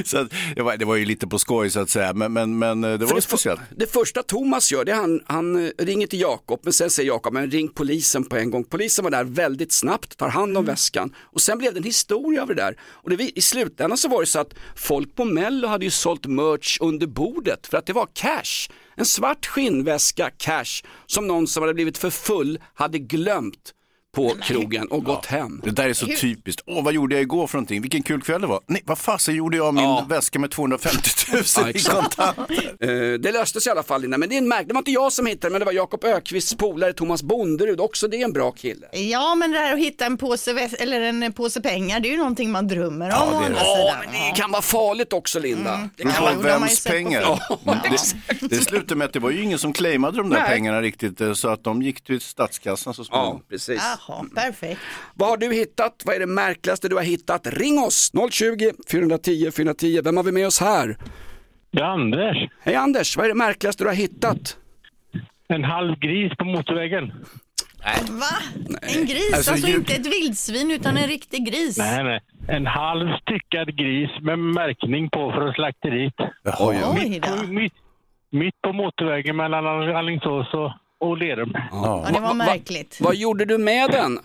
så 0.05 0.17
att, 0.17 0.31
det, 0.55 0.61
var, 0.61 0.77
det 0.77 0.85
var 0.85 0.95
ju 0.95 1.05
lite 1.05 1.27
på 1.27 1.39
skoj 1.39 1.69
så 1.69 1.79
att 1.79 1.89
säga, 1.89 2.13
men, 2.13 2.33
men, 2.33 2.57
men 2.59 2.83
eh, 2.83 2.91
det 2.91 2.99
För 2.99 3.05
var 3.05 3.15
det, 3.15 3.21
speciellt. 3.21 3.61
det 3.77 3.93
första 3.93 4.23
Thomas 4.23 4.71
gör 4.71 4.85
det 4.85 4.91
är 4.91 4.95
han, 4.95 5.21
han 5.25 5.65
eh, 5.65 5.71
ringer 5.77 6.07
till 6.07 6.19
Jakob 6.21 6.59
men 6.63 6.73
sen 6.73 6.89
säger 6.89 7.07
Jakob 7.09 7.33
men 7.33 7.51
ring 7.51 7.69
polisen 7.69 8.23
på 8.23 8.35
en 8.37 8.51
gång. 8.51 8.63
Polisen 8.63 9.03
var 9.03 9.11
där 9.11 9.23
väldigt 9.23 9.71
snabbt, 9.71 10.17
tar 10.17 10.29
hand 10.29 10.57
om 10.57 10.65
väskan 10.65 11.13
och 11.21 11.41
sen 11.41 11.57
blev 11.57 11.73
det 11.73 11.79
en 11.79 11.83
historia 11.83 12.41
av 12.41 12.47
det 12.47 12.53
där. 12.55 12.75
Och 12.81 13.09
det, 13.09 13.37
i 13.37 13.41
slutändan 13.41 13.97
så 13.97 14.07
var 14.09 14.19
det 14.19 14.25
så 14.27 14.39
att 14.39 14.53
folk 14.75 15.15
på 15.15 15.25
Mello 15.25 15.67
hade 15.67 15.85
ju 15.85 15.91
sålt 15.91 16.25
merch 16.25 16.77
under 16.81 17.07
bordet 17.07 17.67
för 17.67 17.77
att 17.77 17.85
det 17.85 17.93
var 17.93 18.07
cash. 18.13 18.69
En 18.95 19.05
svart 19.05 19.45
skinnväska 19.45 20.29
cash 20.37 20.83
som 21.05 21.27
någon 21.27 21.47
som 21.47 21.63
hade 21.63 21.73
blivit 21.73 21.97
för 21.97 22.09
full 22.09 22.59
hade 22.73 22.99
glömt 22.99 23.73
på 24.15 24.29
krogen 24.43 24.87
och 24.87 25.03
gått 25.03 25.25
hem. 25.25 25.61
Det 25.63 25.71
där 25.71 25.89
är 25.89 25.93
så 25.93 26.05
typiskt. 26.05 26.61
Åh, 26.67 26.83
vad 26.83 26.93
gjorde 26.93 27.15
jag 27.15 27.21
igår 27.21 27.47
för 27.47 27.57
någonting? 27.57 27.81
Vilken 27.81 28.03
kul 28.03 28.21
kväll 28.21 28.41
det 28.41 28.47
var. 28.47 28.59
Nej, 28.67 28.81
vad 28.85 28.97
fasen 28.97 29.35
gjorde 29.35 29.57
jag 29.57 29.73
min 29.73 29.83
Ja. 29.83 30.05
väska 30.09 30.39
med 30.39 30.51
250 30.51 31.09
000 31.33 31.43
Ja, 31.57 31.69
i 31.69 31.73
kontanter? 31.83 32.73
Eh, 32.79 33.19
det 33.19 33.31
löstes 33.31 33.67
i 33.67 33.69
alla 33.69 33.83
fall 33.83 34.01
Linda, 34.01 34.17
men 34.17 34.29
det 34.29 34.35
är 34.35 34.37
en 34.37 34.47
märk. 34.47 34.67
Det 34.67 34.73
var 34.73 34.81
inte 34.81 34.91
jag 34.91 35.13
som 35.13 35.25
hittade 35.25 35.47
det, 35.47 35.51
men 35.51 35.59
det 35.59 35.65
var 35.65 35.71
Jakob 35.73 36.03
Ökvists 36.03 36.55
polare 36.55 36.93
Thomas 36.93 37.23
Bonderud, 37.23 37.79
också 37.79 38.07
det 38.07 38.17
är 38.21 38.25
en 38.25 38.33
bra 38.33 38.51
kille. 38.51 38.87
Ja, 38.91 39.35
men 39.35 39.51
det 39.51 39.57
här 39.57 39.73
att 39.73 39.79
hitta 39.79 40.05
en 40.05 40.17
påse, 40.17 40.53
väs- 40.53 40.75
eller 40.79 41.01
en 41.01 41.33
påse 41.33 41.61
pengar, 41.61 41.99
det 41.99 42.07
är 42.07 42.11
ju 42.11 42.17
någonting 42.17 42.51
man 42.51 42.67
drömmer 42.67 43.05
om. 43.05 43.11
Ja, 43.33 43.43
det 43.47 43.53
det. 43.53 43.59
Ja, 43.59 43.95
men 44.05 44.13
det 44.29 44.35
kan 44.41 44.51
vara 44.51 44.61
farligt 44.61 45.13
också 45.13 45.39
Linda. 45.39 45.89
Det 45.97 46.03
Men 46.05 46.13
kan 46.13 46.23
vara... 46.23 46.33
vems 46.59 46.83
pengar? 46.83 47.21
Mm, 47.67 47.77
det, 48.39 48.47
det 48.47 48.55
slutade 48.63 48.95
med 48.95 49.05
att 49.05 49.13
det 49.13 49.19
var 49.19 49.29
ju 49.29 49.41
ingen 49.43 49.59
som 49.59 49.73
claimade 49.73 50.17
de 50.17 50.29
där 50.29 50.39
Nej. 50.39 50.49
pengarna 50.49 50.81
riktigt 50.81 51.21
eh, 51.21 51.33
så 51.33 51.49
att 51.49 51.63
de 51.63 51.81
gick 51.81 52.01
till 52.03 52.21
statskassan 52.21 52.93
så 52.93 53.03
småningom. 53.03 53.37
Ja, 53.37 53.45
precis. 53.49 53.81
Jaha, 54.07 54.25
perfekt. 54.35 54.81
Vad 55.13 55.29
har 55.29 55.37
du 55.37 55.53
hittat? 55.53 56.01
Vad 56.05 56.15
är 56.15 56.19
det 56.19 56.25
märkligaste 56.25 56.89
du 56.89 56.95
har 56.95 57.03
hittat? 57.03 57.47
Ring 57.47 57.79
oss! 57.79 58.11
020 58.31 58.71
410 58.91 59.51
410. 59.51 60.01
Vem 60.03 60.17
har 60.17 60.23
vi 60.23 60.31
med 60.31 60.47
oss 60.47 60.59
här? 60.59 60.97
Det 61.71 61.79
är 61.79 61.83
Anders. 61.83 62.37
Hej 62.59 62.75
Anders, 62.75 63.17
vad 63.17 63.25
är 63.25 63.29
det 63.29 63.35
märkligaste 63.35 63.83
du 63.83 63.87
har 63.87 63.95
hittat? 63.95 64.57
En 65.47 65.63
halv 65.63 65.99
gris 65.99 66.31
på 66.37 66.45
motorvägen. 66.45 67.11
Va? 68.09 68.35
En 68.81 69.05
gris, 69.05 69.33
Alltså, 69.33 69.51
alltså, 69.51 69.67
inte 69.67 69.93
ett 69.93 70.05
vildsvin 70.05 70.71
utan 70.71 70.97
en 70.97 71.07
riktig 71.07 71.45
gris. 71.45 71.77
Nej, 71.77 72.03
nej. 72.03 72.19
En 72.47 72.65
halv 72.65 73.07
styckad 73.21 73.77
gris 73.77 74.09
med 74.21 74.39
märkning 74.39 75.09
på 75.09 75.31
från 75.31 75.53
slakteriet. 75.53 76.13
Oj 76.59 76.79
då. 76.81 77.47
Mitt, 77.47 77.73
mitt 78.29 78.61
på 78.61 78.73
motorvägen 78.73 79.35
mellan 79.35 79.65
Alingsås 79.95 80.53
och, 80.53 80.71
och 81.03 81.17
Lerum. 81.17 81.51
Ja, 81.71 82.05
det 82.07 82.13
var 82.13 82.21
Va- 82.21 82.27
va- 82.27 82.33
märkligt. 82.33 82.97
Vad 83.01 83.15
gjorde 83.15 83.45
du 83.45 83.57
med 83.57 83.91
den? 83.91 84.19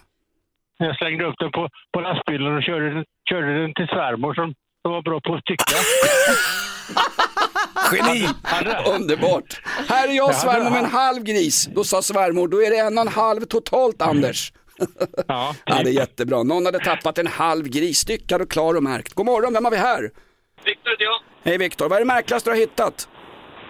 Jag 0.79 0.97
slängde 0.97 1.25
upp 1.25 1.35
den 1.39 1.51
på, 1.53 1.69
på 1.93 2.01
lastbilen 2.01 2.57
och 2.57 2.63
körde, 2.63 2.95
den- 2.95 3.05
körde 3.31 3.61
den 3.63 3.75
till 3.75 3.87
svärmor 3.87 4.35
som, 4.35 4.55
som 4.83 4.93
var 4.93 5.03
bra 5.03 5.21
på 5.21 5.35
att 5.35 5.41
stycka. 5.41 5.65
Geni! 7.93 8.27
Underbart! 8.97 9.61
Här 9.89 10.09
är 10.09 10.13
jag 10.13 10.29
Ja, 10.31 10.33
svärmor 10.33 10.71
med 10.71 10.79
en 10.85 10.91
halv 10.91 11.23
gris. 11.23 11.69
Då 11.75 11.85
sa 11.85 12.03
svärmor, 12.03 12.49
då 12.49 12.63
är 12.63 12.71
det 12.71 12.79
en 12.79 12.99
och 12.99 13.03
en 13.07 13.13
halv 13.13 13.41
totalt 13.41 14.03
Anders. 14.03 14.53
ja, 15.29 15.55
Ja, 15.67 15.83
det 15.85 15.91
är 15.91 15.95
jättebra. 15.95 16.43
Någon 16.43 16.65
hade 16.67 16.79
tappat 16.79 17.19
en 17.19 17.27
halv 17.27 17.65
gris, 17.65 17.99
styckad 17.99 18.41
och 18.43 18.51
klar 18.51 18.75
och 18.75 18.83
märkt. 18.83 19.15
God 19.15 19.27
morgon, 19.27 19.53
vem 19.53 19.65
har 19.65 19.71
vi 19.73 19.77
här? 19.77 20.03
Viktor 20.65 20.91
heter 20.91 21.05
jag. 21.05 21.19
Hej 21.45 21.59
Viktor, 21.59 21.89
vad 21.89 21.97
är 21.97 22.01
det 22.01 22.07
märkligaste 22.07 22.51
du 22.51 22.55
har 22.55 22.61
hittat? 22.61 23.09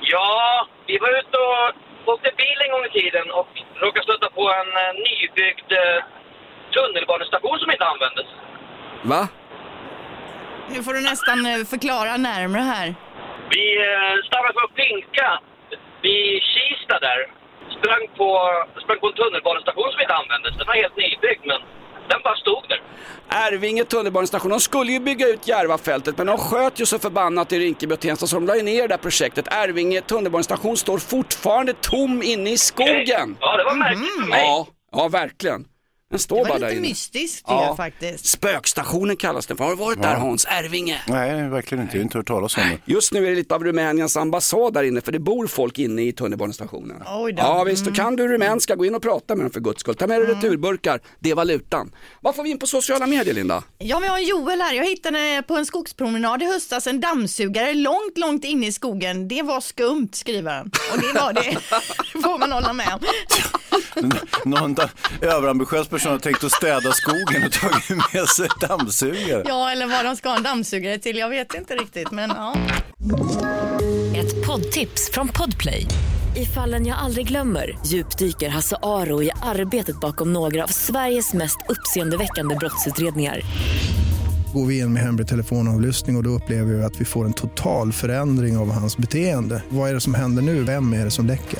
Ja, 0.03 0.67
vi 0.87 0.99
var 0.99 1.09
ute 1.21 1.37
och 1.37 1.88
åkte 2.15 2.31
bil 2.43 2.59
en 2.65 2.71
gång 2.75 2.85
i 2.85 2.93
tiden 3.01 3.27
och 3.31 3.51
råkade 3.83 4.05
stöta 4.05 4.29
på 4.39 4.45
en 4.61 4.71
eh, 4.83 4.93
nybyggd 5.07 5.73
eh, 5.73 5.99
tunnelbanestation 6.77 7.59
som 7.59 7.71
inte 7.71 7.87
användes. 7.93 8.27
Va? 9.03 9.29
Nu 10.73 10.83
får 10.83 10.93
du 10.95 11.03
nästan 11.13 11.39
eh, 11.47 11.65
förklara 11.73 12.17
närmare 12.17 12.63
här. 12.63 12.89
Vi 13.51 13.67
stannade 14.27 14.55
för 14.57 14.65
att 14.65 14.75
pinka 14.75 15.29
vid 16.03 16.43
Kista 16.53 16.99
där. 17.07 17.21
Sprang 17.77 18.05
på, 18.17 18.29
sprang 18.83 18.99
på 19.01 19.07
en 19.07 19.19
tunnelbanestation 19.21 19.93
som 19.93 20.01
inte 20.01 20.15
användes. 20.15 20.53
Den 20.59 20.67
var 20.67 20.75
helt 20.75 20.97
nybyggd 20.97 21.45
men 21.51 21.61
den 22.11 22.21
bara 22.25 22.37
stod 22.37 22.68
där. 23.29 23.47
Arvinge 23.47 23.85
tunnelbanestation, 23.85 24.51
de 24.51 24.61
skulle 24.61 24.93
ju 24.93 25.01
bygga 25.01 25.29
ut 25.29 25.49
Järvafältet 25.49 26.19
men 26.19 26.27
de 26.27 26.39
sköt 26.39 26.81
ju 26.81 26.87
så 26.87 26.99
förbannat 26.99 27.53
i 27.53 27.59
Rinkeby 27.59 27.95
och 27.95 28.01
Tensta 28.01 28.27
så 28.27 28.37
de 28.37 28.47
la 28.47 28.57
ju 28.57 28.63
ner 28.63 28.83
det 28.83 28.89
där 28.89 28.97
projektet. 28.97 29.49
Arvinge 29.49 30.01
tunnelbanestation 30.01 30.77
står 30.77 30.99
fortfarande 30.99 31.73
tom 31.73 32.23
inne 32.23 32.51
i 32.51 32.59
skogen. 32.59 33.37
Ja, 33.41 33.57
det 33.57 33.65
var 33.65 33.75
märkligt 33.75 34.15
för 34.21 34.29
mig. 34.29 34.41
Ja, 34.41 34.67
ja 34.93 35.09
verkligen. 35.09 35.65
Den 36.11 36.19
står 36.19 36.37
Det 36.37 36.43
var 36.43 36.49
bara 36.49 36.59
där 36.59 36.67
lite 36.67 36.79
inne. 36.79 36.89
mystiskt 36.89 37.45
Ja. 37.49 37.71
ju 37.71 37.77
faktiskt. 37.77 38.27
Spökstationen 38.27 39.17
kallas 39.17 39.47
den 39.47 39.57
för. 39.57 39.65
Har 39.65 39.71
du 39.71 39.77
varit 39.77 40.03
där 40.03 40.15
Hans? 40.15 40.47
Arvinge? 40.47 41.01
Nej, 41.09 41.49
verkligen 41.49 41.83
inte. 41.83 41.97
Jag 41.97 42.01
har 42.01 42.05
inte 42.05 42.19
hört 42.19 42.27
talas 42.27 42.57
om 42.57 42.63
det. 42.63 42.93
Just 42.93 43.13
nu 43.13 43.27
är 43.27 43.31
det 43.31 43.37
lite 43.37 43.55
av 43.55 43.65
Rumäniens 43.65 44.17
ambassad 44.17 44.75
där 44.75 44.83
inne 44.83 45.01
för 45.01 45.13
det 45.13 45.19
bor 45.19 45.47
folk 45.47 45.79
inne 45.79 46.03
i 46.03 46.13
tunnelbanestationen. 46.13 47.03
Oj 47.07 47.33
då. 47.33 47.43
Ja 47.43 47.65
visst, 47.65 47.85
då 47.85 47.93
kan 47.93 48.17
du 48.17 48.29
rumänska, 48.29 48.77
gå 48.77 48.85
in 48.85 48.95
och 48.95 49.03
prata 49.03 49.35
med 49.37 49.45
dem 49.45 49.51
för 49.53 49.61
guds 49.61 49.81
skull. 49.81 49.95
Ta 49.95 50.07
med 50.07 50.21
dig 50.21 50.29
returburkar, 50.35 51.01
det 51.19 51.31
är 51.31 51.35
valutan. 51.35 51.95
Vad 52.21 52.37
får 52.37 52.43
vi 52.43 52.51
in 52.51 52.59
på 52.59 52.67
sociala 52.67 53.07
medier 53.07 53.35
Linda? 53.35 53.63
Ja, 53.79 53.99
vi 53.99 54.07
har 54.09 54.19
Joel 54.19 54.61
här. 54.61 54.75
Jag 54.75 54.85
hittade 54.87 55.43
på 55.49 55.57
en 55.57 55.67
skogspromenad 55.67 56.43
i 56.43 56.47
höstas 56.47 56.87
en 56.87 57.01
dammsugare 57.01 57.75
långt, 57.75 58.13
långt 58.19 58.45
inne 58.45 58.67
i 58.67 58.73
skogen. 58.73 59.29
Det 59.29 59.43
var 59.43 59.61
skumt, 59.61 60.09
skriver 60.13 60.53
han. 60.55 60.71
Och 60.93 60.99
det 61.01 61.21
var 61.21 61.33
det. 61.33 61.41
Det 62.13 62.23
får 62.23 62.39
man 62.39 62.53
hålla 62.53 62.73
med 62.73 62.89
om. 62.95 63.01
Någon 64.45 64.77
överambitiös 65.21 65.89
person 65.89 66.13
har 66.13 66.19
tänkt 66.19 66.45
att 66.45 66.53
städa 66.53 66.93
skogen 66.93 67.45
och 67.47 67.53
tagit 67.53 68.15
med 68.15 68.29
sig 68.29 68.49
dammsugare. 68.61 69.45
Ja, 69.47 69.71
eller 69.71 69.87
vad 69.87 70.05
de 70.05 70.17
ska 70.17 70.29
ha 70.29 70.37
en 70.37 70.43
dammsugare 70.43 70.99
till. 70.99 71.17
Jag 71.17 71.29
vet 71.29 71.55
inte 71.55 71.75
riktigt, 71.75 72.11
men 72.11 72.31
ja. 72.31 72.57
Ett 74.17 74.47
poddtips 74.47 75.11
från 75.13 75.29
Podplay. 75.29 75.87
I 76.37 76.47
fallen 76.47 76.87
jag 76.87 76.99
aldrig 76.99 77.29
glömmer 77.29 77.79
djupdyker 77.87 78.49
Hasse 78.49 78.77
Aro 78.83 79.23
i 79.23 79.31
arbetet 79.43 80.01
bakom 80.01 80.33
några 80.33 80.65
av 80.65 80.69
Sveriges 80.69 81.33
mest 81.33 81.59
uppseendeväckande 81.69 82.55
brottsutredningar. 82.55 83.41
Går 84.55 84.67
vi 84.67 84.79
in 84.79 84.93
med 84.93 85.03
hemlig 85.03 85.29
telefonavlyssning 85.29 86.17
och, 86.17 86.21
och 86.21 86.25
då 86.25 86.31
upplever 86.31 86.75
vi 86.75 86.85
att 86.85 87.01
vi 87.01 87.05
får 87.05 87.25
en 87.25 87.33
total 87.33 87.93
förändring 87.93 88.57
av 88.57 88.73
hans 88.73 88.97
beteende. 88.97 89.63
Vad 89.69 89.91
är 89.91 89.95
det 89.95 90.01
som 90.01 90.15
händer 90.15 90.43
nu? 90.43 90.63
Vem 90.63 90.93
är 90.93 91.05
det 91.05 91.11
som 91.11 91.27
läcker? 91.27 91.59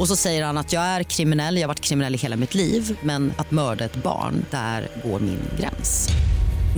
Och 0.00 0.08
så 0.08 0.16
säger 0.16 0.44
han 0.44 0.58
att 0.58 0.72
jag 0.72 0.82
är 0.82 1.02
kriminell, 1.02 1.56
jag 1.56 1.62
har 1.62 1.68
varit 1.68 1.80
kriminell 1.80 2.14
i 2.14 2.18
hela 2.18 2.36
mitt 2.36 2.54
liv 2.54 2.98
men 3.02 3.32
att 3.36 3.50
mörda 3.50 3.84
ett 3.84 3.96
barn, 3.96 4.44
där 4.50 4.88
går 5.04 5.20
min 5.20 5.40
gräns. 5.58 6.08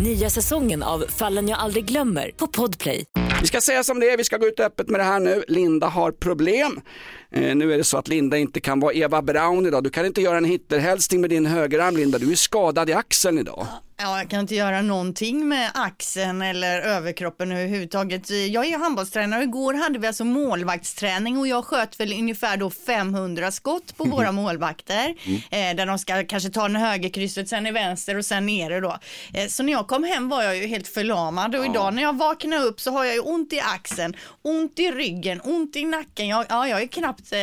Nya 0.05 0.31
säsongen 0.31 0.83
av 0.83 1.05
Fallen 1.09 1.49
jag 1.49 1.59
aldrig 1.59 1.85
glömmer 1.85 2.31
på 2.37 2.47
Podplay. 2.47 3.05
Vi 3.41 3.47
ska 3.47 3.61
säga 3.61 3.85
som 3.85 4.01
det 4.01 4.11
är, 4.11 4.17
vi 4.17 4.25
ska 4.25 4.37
gå 4.37 4.47
ut 4.47 4.61
öppet 4.61 4.89
med 4.89 5.01
det 5.01 5.05
här 5.05 5.21
nu. 5.21 5.45
Linda 5.49 5.87
har 5.87 6.13
problem. 6.13 6.81
Eh, 7.33 7.57
nu 7.57 7.73
är 7.73 7.79
det 7.79 7.85
så 7.85 7.99
att 7.99 8.09
Linda 8.09 8.39
inte 8.39 8.61
kan 8.61 8.81
vara 8.81 8.95
Eva 8.95 9.23
Braun 9.23 9.67
idag. 9.67 9.85
Du 9.85 9.91
kan 9.91 10.07
inte 10.07 10.21
göra 10.21 10.37
en 10.37 10.45
hitterhälsning 10.45 11.21
med 11.21 11.31
din 11.31 11.47
högerarm 11.47 11.97
Linda, 11.97 12.19
du 12.19 12.33
är 12.33 12.37
skadad 12.37 12.91
i 12.91 12.93
axeln 12.93 13.39
idag. 13.39 13.67
Ja, 13.71 13.83
jag 14.03 14.31
kan 14.31 14.41
inte 14.41 14.55
göra 14.55 14.83
någonting 14.83 15.49
med 15.49 15.71
axeln 15.75 16.43
eller 16.43 16.81
överkroppen 16.81 17.53
överhuvudtaget. 17.53 18.31
Jag 18.31 18.67
är 18.67 18.79
handbollstränare 18.79 19.43
igår 19.43 19.75
hade 19.75 19.99
vi 19.99 20.07
alltså 20.07 20.25
målvaktsträning 20.25 21.39
och 21.39 21.47
jag 21.49 21.65
sköt 21.65 22.01
väl 22.01 22.13
ungefär 22.13 22.57
då 22.57 22.71
500 22.71 23.51
skott 23.51 23.97
på 23.97 24.05
våra 24.05 24.33
målvakter. 24.33 25.15
Eh, 25.51 25.77
där 25.77 25.87
de 25.87 25.99
ska 25.99 26.25
kanske 26.25 26.51
ta 26.51 26.63
den 26.63 26.77
högerkrysset, 26.77 27.49
sen 27.49 27.67
i 27.67 27.73
vänster 27.73 28.17
och 28.19 28.25
sen 28.25 28.47
nere 28.47 28.81
då. 28.81 28.99
Eh, 29.35 29.47
så 29.49 29.63
när 29.63 29.73
jag 29.73 29.87
kom 29.89 30.05
hem 30.05 30.29
var 30.29 30.43
jag 30.43 30.57
ju 30.57 30.67
helt 30.67 30.89
förlamad 30.89 31.55
och 31.55 31.65
idag 31.67 31.95
när 31.95 32.03
jag 32.03 32.17
vaknar 32.19 32.65
upp 32.67 32.81
så 32.81 32.91
har 32.91 33.05
jag 33.05 33.15
ju 33.15 33.21
ont 33.21 33.53
i 33.53 33.61
axeln, 33.61 34.17
ont 34.43 34.79
i 34.79 34.91
ryggen, 34.91 35.41
ont 35.45 35.77
i 35.77 35.85
nacken. 35.85 36.29
Jag, 36.29 36.47
ja, 36.49 36.69
jag 36.69 36.83
är 36.83 36.87
knappt, 36.87 37.33
eh, 37.33 37.39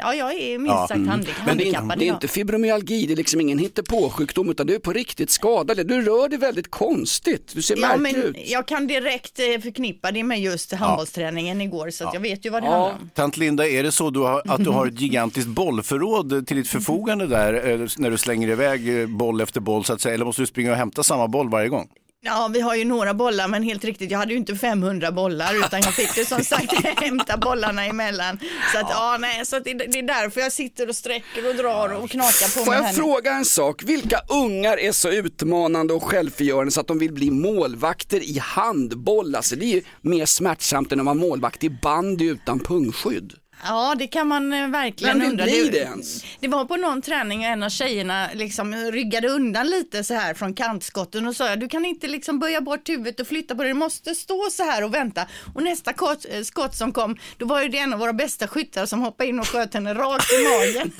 ja 0.00 0.14
jag 0.14 0.34
är 0.34 0.58
minst 0.58 0.74
Ja. 0.74 0.86
sagt 0.88 0.96
Mm. 0.96 1.08
handi- 1.08 1.30
Men 1.46 1.56
det 1.56 1.62
är, 1.62 1.74
handikappad 1.74 1.98
det 1.98 2.08
är 2.08 2.12
inte 2.12 2.28
fibromyalgi, 2.28 3.06
det 3.06 3.12
är 3.12 3.16
liksom 3.16 3.40
ingen 3.40 3.58
hittepåsjukdom 3.58 4.50
utan 4.50 4.66
du 4.66 4.74
är 4.74 4.78
på 4.78 4.92
riktigt 4.92 5.30
skadad. 5.30 5.86
Du 5.88 5.93
rör 6.02 6.28
dig 6.28 6.38
väldigt 6.38 6.70
konstigt, 6.70 7.52
du 7.54 7.62
ser 7.62 7.76
Ja, 7.76 7.96
märklig 7.96 8.02
men 8.22 8.22
ut. 8.30 8.50
jag 8.50 8.66
kan 8.68 8.86
direkt 8.86 9.38
eh, 9.38 9.60
förknippa 9.62 10.12
det 10.12 10.22
med 10.22 10.40
just 10.40 10.72
handbollsträningen 10.72 11.60
igår 11.60 11.90
så 11.90 12.08
att 12.08 12.14
jag 12.14 12.20
vet 12.20 12.46
ju 12.46 12.50
vad 12.50 12.62
det 12.62 12.68
handlar 12.68 12.92
om. 12.92 13.10
Tant 13.14 13.36
Linda, 13.36 13.68
är 13.68 13.82
det 13.82 13.92
så 13.92 14.10
du 14.10 14.20
har, 14.20 14.42
att 14.48 14.64
du 14.64 14.70
har 14.70 14.86
ett 14.86 15.00
gigantiskt 15.00 15.48
bollförråd 15.48 16.46
till 16.46 16.56
ditt 16.56 16.68
förfogande 16.68 17.26
där 17.26 17.70
eh, 17.70 17.88
när 17.98 18.10
du 18.10 18.18
slänger 18.18 18.48
iväg 18.48 19.00
eh, 19.00 19.06
boll 19.06 19.40
efter 19.40 19.60
boll 19.60 19.84
så 19.84 19.92
att 19.92 20.00
säga, 20.00 20.14
eller 20.14 20.24
måste 20.24 20.42
du 20.42 20.46
springa 20.46 20.70
och 20.70 20.76
hämta 20.76 21.02
samma 21.02 21.28
boll 21.28 21.48
varje 21.50 21.68
gång? 21.68 21.88
Ja, 22.26 22.50
vi 22.52 22.60
har 22.60 22.74
ju 22.74 22.84
några 22.84 23.14
bollar, 23.14 23.48
men 23.48 23.62
helt 23.62 23.84
riktigt, 23.84 24.10
jag 24.10 24.18
hade 24.18 24.32
ju 24.32 24.38
inte 24.38 24.54
500 24.56 25.12
bollar, 25.12 25.54
utan 25.66 25.80
jag 25.80 25.94
fick 25.94 26.16
ju 26.16 26.24
som 26.24 26.44
sagt 26.44 26.72
hämta 27.00 27.36
bollarna 27.36 27.84
emellan. 27.84 28.38
Så 28.72 28.78
att, 28.78 28.86
ja, 28.90 29.16
nej, 29.20 29.46
så 29.46 29.58
det, 29.58 29.74
det 29.74 29.98
är 29.98 30.02
därför 30.02 30.40
jag 30.40 30.52
sitter 30.52 30.88
och 30.88 30.96
sträcker 30.96 31.48
och 31.48 31.54
drar 31.54 31.88
och 32.02 32.10
knakar 32.10 32.44
på 32.58 32.64
Får 32.64 32.70
mig 32.70 32.78
jag 32.78 32.84
här 32.84 32.92
nu. 32.92 32.98
fråga 32.98 33.32
en 33.32 33.44
sak, 33.44 33.82
vilka 33.82 34.20
ungar 34.28 34.78
är 34.80 34.92
så 34.92 35.08
utmanande 35.10 35.94
och 35.94 36.02
självförgörande 36.02 36.72
så 36.72 36.80
att 36.80 36.86
de 36.88 36.98
vill 36.98 37.12
bli 37.12 37.30
målvakter 37.30 38.20
i 38.30 38.38
handboll? 38.38 39.34
Alltså 39.34 39.56
det 39.56 39.64
är 39.64 39.74
ju 39.74 39.82
mer 40.00 40.26
smärtsamt 40.26 40.92
än 40.92 41.00
att 41.00 41.06
vara 41.06 41.14
målvakt 41.14 41.64
i 41.64 41.70
bandy 41.70 42.24
utan 42.28 42.60
pungskydd. 42.60 43.32
Ja, 43.64 43.94
det 43.98 44.06
kan 44.06 44.28
man 44.28 44.52
eh, 44.52 44.68
verkligen 44.68 45.18
Vem 45.18 45.20
vill 45.20 45.30
undra. 45.30 45.44
bli 45.44 45.68
det 45.72 45.78
ens? 45.78 46.24
det 46.40 46.48
var 46.48 46.64
på 46.64 46.76
någon 46.76 47.02
träning 47.02 47.38
och 47.40 47.46
en 47.46 47.62
av 47.62 47.68
tjejerna 47.68 48.28
liksom 48.34 48.74
ryggade 48.74 49.28
undan 49.28 49.66
lite 49.66 50.04
så 50.04 50.14
här 50.14 50.34
från 50.34 50.54
kantskotten 50.54 51.26
och 51.26 51.36
sa 51.36 51.56
du 51.56 51.68
kan 51.68 51.84
inte 51.84 52.06
liksom 52.08 52.38
böja 52.38 52.60
bort 52.60 52.88
huvudet 52.88 53.20
och 53.20 53.26
flytta 53.26 53.54
på 53.54 53.62
det, 53.62 53.68
du 53.68 53.74
måste 53.74 54.14
stå 54.14 54.48
så 54.50 54.62
här 54.62 54.84
och 54.84 54.94
vänta. 54.94 55.26
Och 55.54 55.62
nästa 55.62 55.90
eh, 55.90 56.42
skott 56.42 56.74
som 56.74 56.92
kom, 56.92 57.16
då 57.38 57.46
var 57.46 57.62
ju 57.62 57.68
det 57.68 57.78
en 57.78 57.92
av 57.92 57.98
våra 57.98 58.12
bästa 58.12 58.48
skyttar 58.48 58.86
som 58.86 59.00
hoppade 59.00 59.28
in 59.28 59.38
och 59.40 59.48
sköt 59.48 59.74
henne 59.74 59.94
rakt 59.94 60.32
i 60.32 60.44
magen. 60.44 60.92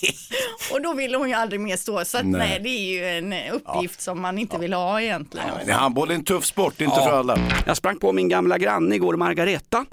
och 0.72 0.82
då 0.82 0.94
ville 0.94 1.16
hon 1.16 1.28
ju 1.28 1.34
aldrig 1.34 1.60
mer 1.60 1.76
stå, 1.76 2.04
så 2.04 2.18
att, 2.18 2.26
nej. 2.26 2.38
Nej. 2.38 2.60
det 2.62 2.68
är 2.68 2.92
ju 2.92 3.18
en 3.18 3.32
eh, 3.32 3.54
uppgift 3.54 4.00
som 4.00 4.20
man 4.20 4.38
inte 4.38 4.58
vill 4.58 4.72
ha 4.72 5.00
egentligen. 5.00 5.46
Nej, 5.66 5.74
handboll 5.74 6.10
är 6.10 6.14
en 6.14 6.24
tuff 6.24 6.44
sport, 6.44 6.80
inte 6.80 6.96
Ja. 6.96 7.04
för 7.08 7.18
alla. 7.18 7.38
Jag 7.66 7.76
sprang 7.76 7.98
på 7.98 8.12
min 8.12 8.28
gamla 8.28 8.58
granne 8.58 8.94
igår, 8.94 9.16
Margareta. 9.16 9.84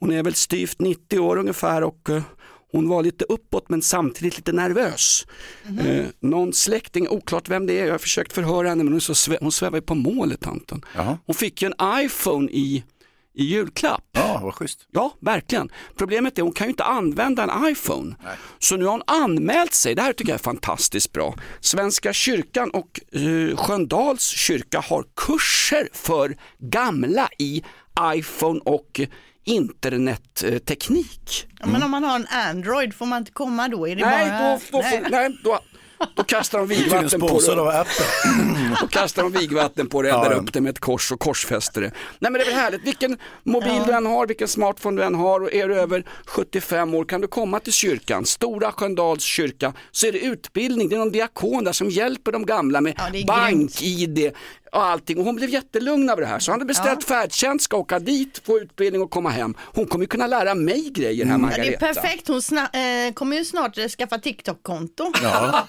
Hon 0.00 0.12
är 0.12 0.22
väl 0.22 0.34
styvt 0.34 0.80
90 0.80 1.18
år 1.18 1.36
ungefär 1.36 1.53
och 1.82 2.10
eh, 2.10 2.22
hon 2.72 2.88
var 2.88 3.02
lite 3.02 3.24
uppåt 3.28 3.68
men 3.68 3.82
samtidigt 3.82 4.36
lite 4.36 4.52
nervös. 4.52 5.26
Eh, 5.80 6.04
någon 6.20 6.52
släkting, 6.52 7.08
oklart 7.08 7.48
vem 7.48 7.66
det 7.66 7.78
är, 7.80 7.84
jag 7.84 7.92
har 7.94 7.98
försökt 7.98 8.32
förhöra 8.32 8.68
henne 8.68 8.84
men 8.84 8.92
hon, 8.92 9.00
så 9.00 9.12
svä- 9.12 9.38
hon 9.40 9.52
svävar 9.52 9.78
ju 9.78 9.82
på 9.82 9.94
målet 9.94 10.40
tanten. 10.40 10.82
Hon 11.26 11.34
fick 11.34 11.62
ju 11.62 11.66
en 11.76 12.00
iPhone 12.04 12.48
i, 12.50 12.84
i 13.34 13.44
julklapp. 13.44 14.04
Ja, 14.12 14.40
vad 14.42 14.54
schysst. 14.54 14.86
Ja, 14.92 15.14
verkligen. 15.20 15.68
Problemet 15.96 16.38
är 16.38 16.42
hon 16.42 16.52
kan 16.52 16.66
ju 16.66 16.70
inte 16.70 16.84
använda 16.84 17.42
en 17.42 17.66
iPhone. 17.70 18.14
Så 18.58 18.76
nu 18.76 18.84
har 18.84 18.92
hon 18.92 19.02
anmält 19.06 19.74
sig, 19.74 19.94
det 19.94 20.02
här 20.02 20.12
tycker 20.12 20.30
jag 20.32 20.38
är 20.38 20.42
fantastiskt 20.42 21.12
bra. 21.12 21.34
Svenska 21.60 22.12
kyrkan 22.12 22.70
och 22.70 23.00
eh, 23.20 23.56
Sköndals 23.56 24.22
kyrka 24.26 24.80
har 24.80 25.04
kurser 25.16 25.88
för 25.92 26.36
gamla 26.58 27.28
i 27.38 27.62
iPhone 28.14 28.60
och 28.64 29.00
internetteknik. 29.44 31.46
Ja, 31.60 31.66
Men 31.66 31.82
om 31.82 31.90
man 31.90 32.04
har 32.04 32.16
en 32.16 32.26
Android, 32.26 32.94
får 32.94 33.06
man 33.06 33.18
inte 33.18 33.32
komma 33.32 33.68
då? 33.68 33.88
Är 33.88 33.96
det 33.96 34.04
Nej, 34.06 34.30
bara... 34.30 34.50
då, 34.52 34.58
då, 34.70 34.78
nej. 34.78 35.04
nej 35.10 35.38
då, 35.44 35.58
då 36.16 36.24
kastar 36.24 36.58
de 36.58 36.68
vigvatten 36.74 37.20
på 37.20 37.28
av 37.28 37.40
det. 37.56 37.80
Apple. 37.80 38.04
Då 38.80 38.86
kastar 38.88 39.22
de 39.22 39.32
vigvatten 39.32 39.88
på 39.88 40.02
det, 40.02 40.08
eldar 40.10 40.30
Ja, 40.30 40.36
upp 40.36 40.52
det 40.52 40.60
med 40.60 40.70
ett 40.70 40.78
kors 40.78 41.12
och 41.12 41.20
korsfäster 41.20 41.80
det. 41.80 41.90
Nej 42.18 42.32
men 42.32 42.32
det 42.32 42.40
är 42.40 42.44
väl 42.44 42.54
härligt, 42.54 42.82
vilken 42.86 43.18
mobil 43.42 43.72
Ja. 43.76 43.84
du 43.86 43.92
än 43.92 44.06
har, 44.06 44.26
vilken 44.26 44.48
smartphone 44.48 45.00
du 45.00 45.06
än 45.06 45.14
har 45.14 45.40
och 45.40 45.52
är 45.54 45.68
du 45.68 45.74
över 45.80 46.04
75 46.26 46.94
år 46.94 47.04
kan 47.04 47.20
du 47.20 47.26
komma 47.26 47.60
till 47.60 47.72
kyrkan, 47.72 48.26
Stora 48.26 48.72
Sköndals 48.72 49.22
kyrka, 49.22 49.72
så 49.90 50.06
är 50.06 50.12
det 50.12 50.18
utbildning, 50.18 50.88
det 50.88 50.94
är 50.94 50.98
någon 50.98 51.12
diakon 51.12 51.64
där 51.64 51.72
som 51.72 51.90
hjälper 51.90 52.32
de 52.32 52.46
gamla 52.46 52.80
med 52.80 52.94
Ja, 53.12 53.24
bank-id 53.26 54.32
och 54.74 54.84
allting. 54.84 55.18
Och 55.18 55.24
hon 55.24 55.36
blev 55.36 55.50
jättelugn 55.50 56.10
över 56.10 56.22
det 56.22 56.28
här 56.28 56.38
så 56.38 56.50
han 56.50 56.60
hade 56.60 56.68
beställt 56.68 57.04
färdtjänst, 57.04 57.64
ska 57.64 57.76
åka 57.76 57.98
dit, 57.98 58.40
få 58.46 58.58
utbildning 58.58 59.02
och 59.02 59.10
komma 59.10 59.30
hem. 59.30 59.54
Hon 59.60 59.86
kommer 59.86 60.02
ju 60.02 60.06
kunna 60.08 60.26
lära 60.26 60.54
mig 60.54 60.90
grejer 60.94 61.24
här 61.24 61.32
Ja, 61.32 61.36
det 61.36 61.42
Margareta. 61.42 61.86
är 61.88 61.94
perfekt, 61.94 62.28
hon 62.28 62.40
sna- 62.40 63.06
eh, 63.08 63.12
kommer 63.12 63.36
ju 63.36 63.44
snart 63.44 63.76
skaffa 63.98 64.18
TikTok-konto. 64.18 65.12
Ja. 65.22 65.68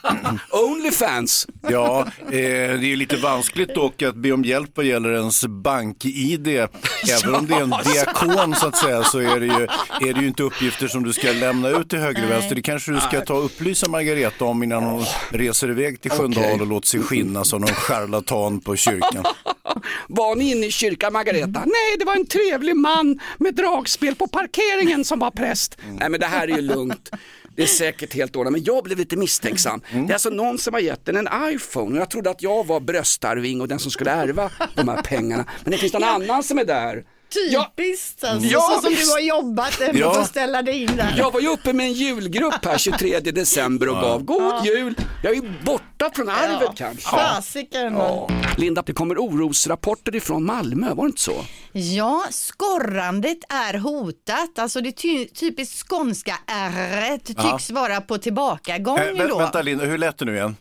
Onlyfans. 0.51 1.47
Ja, 1.69 1.99
eh, 2.25 2.31
det 2.31 2.35
är 2.37 2.77
ju 2.77 2.95
lite 2.95 3.17
vanskligt 3.17 3.75
dock 3.75 4.01
att 4.01 4.15
be 4.15 4.31
om 4.31 4.43
hjälp 4.43 4.69
vad 4.75 4.85
gäller 4.85 5.13
ens 5.13 5.45
bank-id. 5.45 6.47
Även 6.47 7.35
om 7.35 7.47
det 7.47 7.53
är 7.55 7.61
en 7.61 7.73
diakon 7.93 8.55
så 8.55 8.67
att 8.67 8.77
säga 8.77 9.03
så 9.03 9.19
är 9.19 9.39
det, 9.39 9.45
ju, 9.45 9.63
är 10.09 10.13
det 10.13 10.21
ju 10.21 10.27
inte 10.27 10.43
uppgifter 10.43 10.87
som 10.87 11.03
du 11.03 11.13
ska 11.13 11.31
lämna 11.31 11.69
ut 11.69 11.89
till 11.89 11.99
höger 11.99 12.23
och 12.25 12.31
vänster. 12.31 12.55
Det 12.55 12.61
kanske 12.61 12.91
du 12.91 12.99
ska 12.99 13.21
ta 13.21 13.33
och 13.33 13.45
upplysa 13.45 13.89
Margareta 13.89 14.45
om 14.45 14.63
innan 14.63 14.83
hon 14.83 15.05
reser 15.29 15.69
iväg 15.69 16.01
till 16.01 16.11
Sköndal 16.11 16.43
Okej. 16.43 16.61
och 16.61 16.67
låter 16.67 16.87
sig 16.87 16.99
skinnas 17.01 17.53
av 17.53 17.59
någon 17.59 17.69
charlatan 17.73 18.59
på 18.59 18.75
kyrkan. 19.01 19.25
Var 20.07 20.35
ni 20.35 20.51
inne 20.51 20.65
i 20.65 20.71
kyrkan 20.71 21.13
Margareta? 21.13 21.59
Nej, 21.65 21.97
det 21.99 22.05
var 22.05 22.15
en 22.15 22.25
trevlig 22.25 22.75
man 22.75 23.19
med 23.37 23.55
dragspel 23.55 24.15
på 24.15 24.27
parkeringen 24.27 25.05
som 25.05 25.19
var 25.19 25.31
präst. 25.31 25.77
Nej 25.99 26.09
men 26.09 26.19
det 26.19 26.25
här 26.25 26.47
är 26.47 26.55
ju 26.55 26.61
lugnt. 26.61 27.09
Det 27.55 27.63
är 27.63 27.67
säkert 27.67 28.13
helt 28.13 28.35
ordnat, 28.35 28.51
men 28.51 28.63
jag 28.63 28.83
blev 28.83 28.97
lite 28.97 29.17
misstänksam. 29.17 29.81
Det 29.91 29.97
är 29.97 30.13
alltså 30.13 30.29
någon 30.29 30.57
som 30.57 30.73
har 30.73 30.81
gett 30.81 31.05
den 31.05 31.17
en 31.17 31.29
iPhone 31.53 31.91
och 31.91 32.01
jag 32.01 32.09
trodde 32.09 32.29
att 32.29 32.41
jag 32.41 32.67
var 32.67 32.79
bröstarving 32.79 33.61
och 33.61 33.67
den 33.67 33.79
som 33.79 33.91
skulle 33.91 34.11
ärva 34.11 34.51
de 34.75 34.87
här 34.89 35.01
pengarna. 35.01 35.45
Men 35.63 35.71
det 35.71 35.77
finns 35.77 35.93
någon 35.93 36.03
annan 36.03 36.43
som 36.43 36.59
är 36.59 36.65
där. 36.65 37.03
Typiskt 37.33 38.23
alltså, 38.23 38.47
Ja, 38.49 38.59
så 38.75 38.81
som 38.81 38.93
du 38.95 39.11
har 39.11 39.19
jobbat 39.19 39.81
ändå 39.81 39.99
Ja. 39.99 40.13
för 40.13 40.21
att 40.21 40.27
ställa 40.27 40.61
dig 40.61 40.81
in 40.83 40.95
där. 40.97 41.13
Jag 41.17 41.31
var 41.31 41.39
ju 41.39 41.47
uppe 41.47 41.73
med 41.73 41.85
en 41.85 41.93
julgrupp 41.93 42.65
här 42.65 42.77
23 42.77 43.19
december 43.19 43.89
och 43.89 43.95
gav 43.95 44.23
god 44.23 44.65
jul. 44.65 44.95
Jag 45.23 45.31
är 45.31 45.35
ju 45.35 45.53
borta 45.63 46.11
från 46.15 46.29
arvet 46.29 46.69
kanske. 46.77 47.01
Fasiken. 47.09 47.93
Ja. 47.93 48.29
Linda, 48.57 48.81
det 48.85 48.93
kommer 48.93 49.15
orosrapporter 49.17 50.15
ifrån 50.15 50.45
Malmö, 50.45 50.93
var 50.93 51.03
det 51.03 51.07
inte 51.09 51.21
så? 51.21 51.45
Ja, 51.71 52.23
skorrandet 52.29 53.37
är 53.49 53.77
hotat. 53.77 54.59
Alltså 54.59 54.81
det 54.81 54.91
ty- 54.91 55.27
typiskt 55.27 55.87
skånska 55.89 56.35
r 56.47 57.19
Ja. 57.37 57.43
tycks 57.51 57.71
vara 57.71 58.01
på 58.01 58.17
tillbakagång 58.17 58.97
Äh, 58.97 59.01
vä- 59.13 59.27
då. 59.27 59.37
vänta 59.37 59.61
Linda, 59.61 59.85
hur 59.85 59.97
lät 59.97 60.17
det 60.17 60.25
nu 60.25 60.35
igen? 60.35 60.55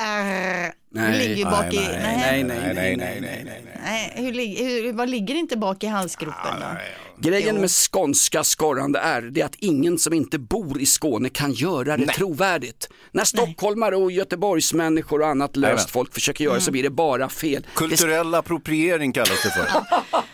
R. 0.00 0.72
Nej. 0.96 1.12
Det 1.12 1.18
ligger 1.18 1.36
ju 1.36 1.44
bak 1.44 1.74
i... 1.74 1.76
nej, 1.76 1.94
Nej, 2.02 2.44
nej, 2.44 2.74
nej, 2.74 2.96
nej, 2.96 3.18
nej, 3.20 3.42
nej, 3.44 3.62
nej. 3.84 4.12
Hur, 4.16 4.32
lig- 4.32 4.58
hur, 4.58 4.92
vad 4.92 5.08
ligger 5.08 5.34
inte 5.34 5.56
bak 5.56 5.84
i 5.84 5.86
halsgropen 5.86 6.54
då? 6.60 6.66
Grejen 7.18 7.56
med 7.60 7.70
skånska 7.70 8.44
skorrande 8.44 8.98
är 8.98 9.22
det 9.22 9.42
att 9.42 9.54
ingen 9.58 9.98
som 9.98 10.12
inte 10.12 10.38
bor 10.38 10.80
i 10.80 10.86
Skåne 10.86 11.28
kan 11.28 11.52
göra 11.52 11.96
det 11.96 12.06
trovärdigt. 12.06 12.88
När 13.12 13.24
stockholmare 13.24 13.96
och 13.96 14.12
göteborgsmänniskor 14.12 15.20
och 15.20 15.28
annat 15.28 15.56
löst 15.56 15.64
Jajamän. 15.68 15.86
folk 15.88 16.14
försöker 16.14 16.44
göra 16.44 16.60
så 16.60 16.70
blir 16.70 16.82
det 16.82 16.90
bara 16.90 17.28
fel. 17.28 17.66
Kulturell 17.74 18.34
appropriering 18.34 19.12
kallas 19.12 19.42
det 19.42 19.50
för. 19.50 19.66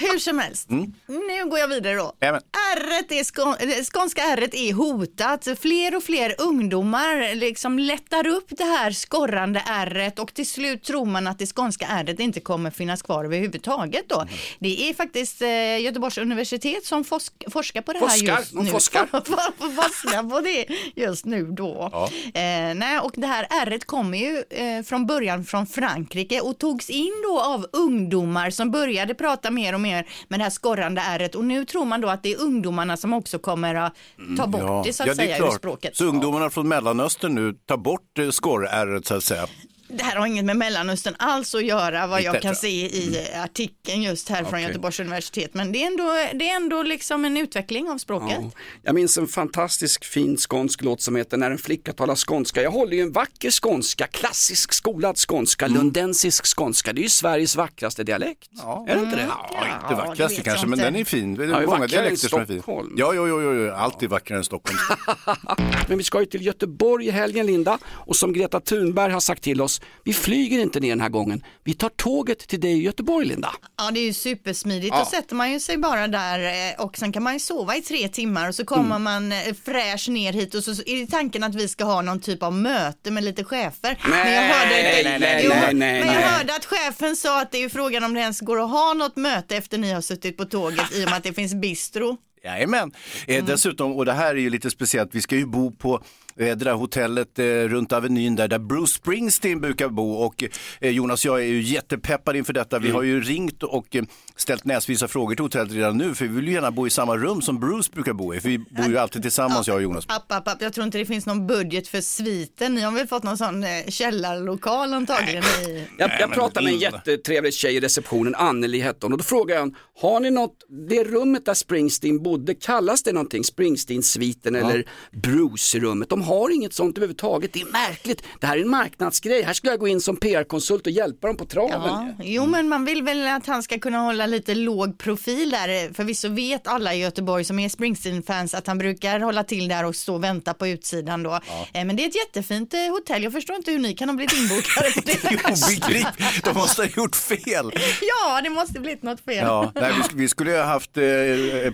Hur 0.00 0.18
som 0.18 0.38
helst, 0.38 0.70
Mm. 0.70 0.92
nu 1.08 1.50
går 1.50 1.58
jag 1.58 1.68
vidare 1.68 1.94
då. 1.94 2.12
Jajamän. 2.20 2.42
Ärret 2.76 3.12
är 3.12 3.24
skån, 3.24 3.54
eh, 3.60 3.84
skånska 3.84 4.22
ärret 4.22 4.54
är 4.54 4.72
hotat. 4.72 5.48
Fler 5.60 5.96
och 5.96 6.02
fler 6.02 6.34
ungdomar 6.38 7.34
liksom 7.34 7.78
lättar 7.78 8.26
upp 8.26 8.46
det 8.48 8.64
här 8.64 8.90
skorrande 8.90 9.62
ärret 9.66 10.18
och 10.18 10.34
till 10.34 10.46
slut 10.48 10.82
tror 10.84 11.06
man 11.06 11.26
att 11.26 11.38
det 11.38 11.46
skånska 11.46 11.86
ärret 11.86 12.20
inte 12.20 12.40
kommer 12.40 12.70
finnas 12.70 13.02
kvar 13.02 13.24
överhuvudtaget 13.24 14.08
då. 14.08 14.20
Mm. 14.20 14.34
Det 14.58 14.88
är 14.90 14.94
faktiskt 14.94 15.42
eh, 15.42 15.80
Göteborgs 15.80 16.18
universitet 16.18 16.84
som 16.84 17.04
forsk, 17.04 17.32
forskar 17.50 17.82
på 17.82 17.92
det 17.92 17.98
här 17.98 18.08
Forskar, 18.08 18.36
just 18.38 18.52
de 18.54 18.64
nu. 18.64 18.70
forskar. 18.70 19.06
forskar 19.58 20.30
på 20.30 20.40
det 20.40 20.66
just 21.02 21.24
nu 21.24 21.44
då. 21.44 21.90
Eh, 22.34 22.74
nej, 22.74 22.98
och 23.02 23.12
det 23.16 23.26
här 23.26 23.46
ärret 23.50 23.84
kommer 23.84 24.18
ju 24.18 24.44
eh, 24.50 24.82
från 24.82 25.06
början 25.06 25.44
från 25.44 25.66
Frankrike 25.66 26.40
och 26.40 26.58
togs 26.58 26.90
in 26.90 27.12
då 27.28 27.40
av 27.40 27.66
ungdomar 27.72 28.50
som 28.50 28.70
började 28.70 29.14
prata 29.14 29.50
mer 29.50 29.74
och 29.74 29.80
mer 29.80 29.89
med 30.28 30.40
det 30.40 30.44
här 30.44 30.50
skorrande 30.50 31.00
ärret 31.00 31.34
och 31.34 31.44
nu 31.44 31.64
tror 31.64 31.84
man 31.84 32.00
då 32.00 32.08
att 32.08 32.22
det 32.22 32.32
är 32.32 32.40
ungdomarna 32.40 32.96
som 32.96 33.12
också 33.12 33.38
kommer 33.38 33.74
att 33.74 33.94
ta 34.36 34.46
bort 34.46 34.84
det 34.84 34.92
så 34.92 35.02
att 35.02 35.06
ja, 35.06 35.14
säga 35.14 35.36
är 35.36 35.40
ur 35.40 35.44
klart. 35.44 35.58
språket. 35.58 35.96
Så 35.96 36.04
ungdomarna 36.04 36.50
från 36.50 36.68
Mellanöstern 36.68 37.34
nu 37.34 37.52
tar 37.52 37.76
bort 37.76 38.18
eh, 38.18 38.30
skorrärret 38.30 39.06
så 39.06 39.14
att 39.14 39.24
säga. 39.24 39.46
Det 39.92 40.04
här 40.04 40.16
har 40.16 40.26
inget 40.26 40.44
med 40.44 40.56
Mellanöstern 40.56 41.14
alls 41.18 41.54
att 41.54 41.64
göra 41.64 42.06
vad 42.06 42.22
jag 42.22 42.42
kan 42.42 42.54
se 42.56 42.68
i 42.86 43.28
eh, 43.32 43.42
artikeln 43.44 44.02
just 44.02 44.28
här 44.28 44.36
från 44.38 44.48
Okej. 44.48 44.62
Göteborgs 44.62 45.00
universitet. 45.00 45.54
Men 45.54 45.72
det 45.72 45.82
är 45.82 45.86
ändå, 45.86 46.04
det 46.34 46.48
är 46.50 46.56
ändå 46.56 46.82
liksom 46.82 47.24
en 47.24 47.36
utveckling 47.36 47.90
av 47.90 47.98
språket. 47.98 48.36
Ja. 48.40 48.50
Jag 48.82 48.94
minns 48.94 49.18
en 49.18 49.26
fantastisk 49.26 50.04
fin 50.04 50.36
skånsk 50.36 50.82
låt 50.82 51.00
som 51.00 51.16
heter 51.16 51.36
När 51.36 51.50
en 51.50 51.58
flicka 51.58 51.92
talar 51.92 52.16
skånska. 52.16 52.62
Jag 52.62 52.70
håller 52.70 52.92
ju 52.96 53.02
en 53.02 53.12
vacker 53.12 53.50
skånska, 53.50 54.06
klassisk 54.06 54.72
skolad 54.72 55.16
skånska, 55.28 55.66
Mm. 55.66 55.78
lundensisk 55.78 56.56
skånska. 56.56 56.92
Det 56.92 57.00
är 57.00 57.02
ju 57.02 57.08
Sveriges 57.08 57.56
vackraste 57.56 58.04
dialekt. 58.04 58.48
Är 58.88 58.94
det 58.94 59.00
inte 59.00 59.16
det? 59.16 59.28
Ja, 59.28 59.66
inte 59.82 59.94
vackraste 59.94 60.42
kanske, 60.42 60.66
men 60.66 60.78
den 60.78 60.96
är 60.96 61.04
fin. 61.04 61.34
Det 61.34 61.44
är 61.44 61.48
Ja, 61.48 61.54
många 61.54 61.66
vackrare 61.66 61.84
än 61.84 61.88
dialekter 61.90 62.28
som 62.28 62.40
är 62.40 62.46
fin. 62.46 62.62
Stockholm. 62.62 62.94
Ja, 62.96 63.12
jo, 63.14 63.28
jo, 63.28 63.42
jo, 63.42 63.52
jo, 63.54 63.72
alltid 63.74 64.08
vackrare 64.10 64.38
än 64.38 64.44
Stockholm. 64.44 64.78
Men 65.88 65.98
vi 65.98 66.04
ska 66.04 66.20
ju 66.20 66.26
till 66.26 66.46
Göteborg 66.46 67.06
i 67.06 67.10
helgen 67.10 67.46
Linda 67.46 67.78
och 67.86 68.16
som 68.16 68.32
Greta 68.32 68.60
Thunberg 68.60 69.12
har 69.12 69.20
sagt 69.20 69.42
till 69.42 69.60
oss, 69.60 69.79
vi 70.04 70.12
flyger 70.12 70.58
inte 70.58 70.80
ner 70.80 70.88
den 70.88 71.00
här 71.00 71.08
gången. 71.08 71.44
Vi 71.64 71.74
tar 71.74 71.88
tåget 71.88 72.38
till 72.38 72.60
dig 72.60 72.72
i 72.72 72.82
Göteborg 72.82 73.26
Linda. 73.26 73.52
Ja, 73.78 73.90
det 73.90 74.00
är 74.00 74.04
ju 74.04 74.12
supersmidigt. 74.12 74.94
Ja. 74.94 74.98
Då 74.98 75.04
sätter 75.04 75.34
man 75.34 75.52
ju 75.52 75.60
sig 75.60 75.78
bara 75.78 76.08
där 76.08 76.38
eh, 76.78 76.84
och 76.84 76.96
sen 76.96 77.12
kan 77.12 77.22
man 77.22 77.32
ju 77.32 77.38
sova 77.38 77.76
i 77.76 77.80
tre 77.80 78.08
timmar 78.08 78.48
och 78.48 78.54
så 78.54 78.64
kommer 78.64 78.96
Mm. 78.96 79.02
man 79.02 79.32
eh, 79.32 79.38
fräsch 79.64 80.08
ner 80.08 80.32
hit 80.32 80.54
och 80.54 80.64
så 80.64 80.70
är 80.70 81.00
det 81.00 81.06
tanken 81.10 81.42
att 81.42 81.54
vi 81.54 81.68
ska 81.68 81.84
ha 81.84 82.02
någon 82.02 82.20
typ 82.20 82.42
av 82.42 82.52
möte 82.52 83.10
med 83.10 83.24
lite 83.24 83.44
chefer. 83.44 83.98
men 84.08 84.32
jag 84.32 84.42
hörde, 84.42 84.70
nej, 84.70 85.04
nej, 85.04 85.18
nej, 85.20 85.42
Jo, 85.44 85.50
nej, 85.54 85.74
nej, 85.74 85.74
men 85.74 86.14
jag 86.14 86.20
nej. 86.20 86.24
hörde 86.24 86.54
att 86.56 86.64
chefen 86.64 87.16
sa 87.16 87.42
att 87.42 87.52
det 87.52 87.58
är 87.58 87.62
ju 87.62 87.68
frågan 87.70 88.04
om 88.04 88.14
det 88.14 88.20
ens 88.20 88.40
går 88.40 88.64
att 88.64 88.70
ha 88.70 88.94
något 88.94 89.16
möte 89.16 89.56
efter 89.56 89.78
ni 89.78 89.92
har 89.92 90.00
suttit 90.00 90.36
på 90.36 90.44
tåget 90.44 90.92
i 90.92 91.04
och 91.04 91.08
med 91.08 91.16
att 91.16 91.22
det 91.22 91.32
finns 91.32 91.54
bistro. 91.54 92.16
Jajamän. 92.44 92.92
Eh, 93.26 93.44
dessutom, 93.44 93.92
och 93.96 94.04
det 94.04 94.12
här 94.12 94.30
är 94.34 94.38
ju 94.40 94.50
lite 94.50 94.70
speciellt, 94.70 95.10
vi 95.14 95.20
ska 95.22 95.36
ju 95.36 95.46
bo 95.46 95.70
på 95.72 96.02
det 96.44 96.54
där 96.54 96.72
hotellet 96.72 97.38
eh, 97.38 97.44
runt 97.44 97.92
Avenyn 97.92 98.36
där, 98.36 98.48
där 98.48 98.58
Bruce 98.58 98.92
Springsteen 98.92 99.60
brukar 99.60 99.88
bo 99.88 100.12
och 100.12 100.44
eh, 100.80 100.90
Jonas 100.90 101.24
jag 101.24 101.40
är 101.40 101.44
ju 101.44 101.62
jättepeppad 101.62 102.36
inför 102.36 102.52
detta. 102.52 102.78
Vi 102.78 102.90
har 102.90 103.02
ju 103.02 103.20
ringt 103.20 103.62
och 103.62 103.96
eh, 103.96 104.04
ställt 104.36 104.64
näsvisa 104.64 105.08
frågor 105.08 105.34
till 105.34 105.44
hotellet 105.44 105.72
redan 105.72 105.98
nu 105.98 106.14
för 106.14 106.24
vi 106.24 106.34
vill 106.34 106.48
ju 106.48 106.54
gärna 106.54 106.70
bo 106.70 106.86
i 106.86 106.90
samma 106.90 107.16
rum 107.16 107.42
som 107.42 107.60
Bruce 107.60 107.90
brukar 107.92 108.12
bo 108.12 108.34
i 108.34 108.40
för 108.40 108.48
vi 108.48 108.58
bor 108.58 108.86
ju 108.86 108.98
alltid 108.98 109.22
tillsammans 109.22 109.68
jag 109.68 109.76
och 109.76 109.82
Jonas. 109.82 110.04
App, 110.08 110.32
app, 110.32 110.48
app. 110.48 110.62
Jag 110.62 110.72
tror 110.72 110.86
inte 110.86 110.98
det 110.98 111.06
finns 111.06 111.26
någon 111.26 111.46
budget 111.46 111.88
för 111.88 112.00
sviten. 112.00 112.74
Ni 112.74 112.80
har 112.80 112.92
väl 112.92 113.06
fått 113.06 113.22
någon 113.22 113.38
sån 113.38 113.64
eh, 113.64 113.86
källarlokal 113.88 114.94
antagligen 114.94 115.44
i... 115.44 115.86
Jag, 115.98 116.10
jag 116.20 116.32
pratade 116.32 116.64
med 116.64 116.74
en 116.74 116.80
jättetrevlig 116.80 117.54
tjej 117.54 117.76
i 117.76 117.80
receptionen, 117.80 118.34
Anneli 118.34 118.80
hette 118.80 118.98
hon, 119.02 119.12
och 119.12 119.18
då 119.18 119.24
frågade 119.24 119.54
jag 119.54 119.60
hon, 119.60 119.76
har 120.00 120.20
ni 120.20 120.30
något, 120.30 120.56
det 120.88 121.04
rummet 121.04 121.44
där 121.44 121.54
Springsteen 121.54 122.22
bodde, 122.22 122.54
kallas 122.54 123.02
det 123.02 123.12
någonting, 123.12 123.44
Springsteen-sviten 123.44 124.56
eller 124.56 124.84
Bruce-rummet? 125.12 126.08
De 126.08 126.22
har 126.30 126.50
inget 126.54 126.74
sånt 126.74 126.96
överhuvudtaget, 126.98 127.52
det 127.52 127.60
är 127.60 127.66
märkligt, 127.72 128.22
det 128.40 128.46
här 128.46 128.56
är 128.56 128.60
en 128.62 128.68
marknadsgrej, 128.70 129.42
här 129.42 129.52
skulle 129.52 129.72
jag 129.72 129.80
gå 129.80 129.88
in 129.88 130.00
som 130.00 130.16
PR-konsult 130.16 130.86
och 130.86 130.92
hjälpa 130.92 131.26
dem 131.26 131.36
på 131.36 131.44
traven. 131.44 131.80
Ja, 131.84 132.08
jo 132.24 132.46
men 132.46 132.68
man 132.68 132.84
vill 132.84 133.02
väl 133.02 133.26
att 133.28 133.46
han 133.46 133.62
ska 133.62 133.78
kunna 133.78 133.98
hålla 133.98 134.26
lite 134.26 134.54
låg 134.54 134.98
profil 134.98 135.50
där. 135.50 135.94
Förvisso 135.94 136.28
vet 136.28 136.66
alla 136.66 136.94
i 136.94 136.98
Göteborg 136.98 137.44
som 137.44 137.58
är 137.58 137.68
Springsteen-fans 137.68 138.54
att 138.54 138.66
han 138.66 138.78
brukar 138.78 139.20
hålla 139.20 139.44
till 139.44 139.68
där 139.68 139.84
och 139.84 139.96
stå 139.96 140.14
och 140.14 140.24
vänta 140.24 140.54
på 140.54 140.66
utsidan 140.66 141.22
då. 141.22 141.34
Eh, 141.74 141.84
Men 141.84 141.96
det 141.96 142.04
är 142.04 142.08
ett 142.08 142.16
jättefint 142.16 142.74
eh, 142.74 142.80
hotell. 142.92 143.22
Jag 143.22 143.32
förstår 143.32 143.56
inte 143.56 143.70
hur 143.70 143.78
ni 143.78 143.94
kan 143.94 144.08
ha 144.08 144.16
blivit 144.16 144.32
inbokade 144.36 144.90
på 144.94 145.00
det. 145.04 145.24
Obegripligt, 145.50 146.44
de 146.44 146.54
måste 146.54 146.82
ha 146.82 146.88
gjort 146.96 147.16
fel. 147.16 147.72
ja, 148.00 148.40
det 148.44 148.50
måste 148.50 148.80
blivit 148.80 149.02
något 149.02 149.20
fel. 149.20 149.36
Ja, 149.36 149.72
nej, 149.74 149.92
vi, 149.96 150.02
sk- 150.02 150.12
vi 150.14 150.28
skulle 150.28 150.50
ju 150.50 150.56
ha 150.56 150.64
haft 150.64 150.96
eh, 150.96 151.04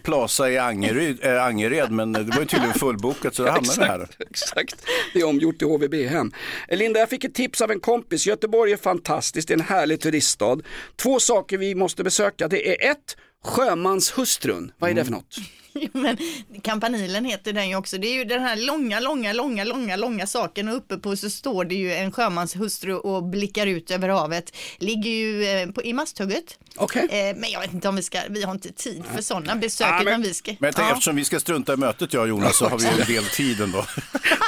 Plaza 0.04 0.50
i 0.50 0.58
Angered, 0.58 1.18
äh, 1.24 1.44
Angered 1.44 1.90
men 1.90 2.12
det 2.12 2.22
var 2.22 2.40
ju 2.40 2.46
tydligen 2.46 2.74
fullbokat 2.74 3.34
så 3.34 3.42
då 3.44 3.50
hamnade 3.50 3.80
vi 3.80 3.84
här. 3.86 4.08
Exakt. 4.42 4.86
Det 5.12 5.20
är 5.20 5.24
omgjort 5.24 5.58
till 5.58 5.66
HVB-hem. 5.66 6.32
Linda, 6.68 7.00
jag 7.00 7.10
fick 7.10 7.24
ett 7.24 7.34
tips 7.34 7.60
av 7.60 7.70
en 7.70 7.80
kompis. 7.80 8.26
Göteborg 8.26 8.72
är 8.72 8.76
fantastiskt, 8.76 9.48
det 9.48 9.54
är 9.54 9.58
en 9.58 9.64
härlig 9.64 10.00
turiststad. 10.00 10.58
Två 10.96 11.20
saker 11.20 11.58
vi 11.58 11.74
måste 11.74 12.04
besöka, 12.04 12.48
det 12.48 12.68
är 12.68 12.90
ett, 12.90 13.16
Sjömanshustrun. 13.46 14.72
Vad 14.78 14.90
är 14.90 14.94
det 14.94 15.04
för 15.04 15.12
något? 15.12 15.36
Jo, 15.78 15.88
men 15.92 16.16
Kampanilen 16.62 17.24
heter 17.24 17.52
den 17.52 17.68
ju 17.68 17.76
också. 17.76 17.98
Det 17.98 18.06
är 18.08 18.14
ju 18.14 18.24
den 18.24 18.42
här 18.42 18.56
långa, 18.56 19.00
långa, 19.00 19.32
långa, 19.32 19.64
långa, 19.64 19.96
långa 19.96 20.26
saken 20.26 20.68
och 20.68 20.76
uppe 20.76 20.96
på 20.96 21.16
så 21.16 21.30
står 21.30 21.64
det 21.64 21.74
ju 21.74 21.92
en 21.94 22.12
sjömanshustru 22.12 22.94
och 22.96 23.24
blickar 23.24 23.66
ut 23.66 23.90
över 23.90 24.08
havet. 24.08 24.52
Ligger 24.78 25.10
ju 25.10 25.44
eh, 25.46 25.68
på, 25.70 25.82
i 25.82 25.92
masthugget. 25.92 26.58
Okej. 26.76 27.08
Eh, 27.10 27.36
men 27.36 27.50
jag 27.50 27.60
vet 27.60 27.72
inte 27.72 27.88
om 27.88 27.96
vi 27.96 28.02
ska, 28.02 28.20
vi 28.28 28.42
har 28.42 28.52
inte 28.52 28.72
tid 28.72 29.04
för 29.14 29.22
sådana 29.22 29.56
besök 29.56 29.88
men- 29.90 30.06
utan 30.08 30.22
vi 30.22 30.34
ska. 30.34 30.50
Men 30.58 30.68
jag 30.68 30.74
tänker, 30.74 30.88
Ja. 30.88 30.92
eftersom 30.92 31.16
vi 31.16 31.24
ska 31.24 31.40
strunta 31.40 31.72
i 31.72 31.76
mötet 31.76 32.12
jag 32.12 32.22
och 32.22 32.28
Jonas 32.28 32.58
så 32.58 32.68
har 32.68 32.78
vi 32.78 32.84
ju 32.84 32.90
en 33.00 33.06
del 33.06 33.24
tid 33.24 33.60
ändå. 33.60 33.78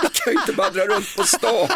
Jag 0.02 0.12
kan 0.12 0.32
ju 0.32 0.38
inte 0.40 0.52
bara 0.52 0.70
dra 0.70 0.84
runt 0.96 1.16
på 1.16 1.22
stan. 1.24 1.68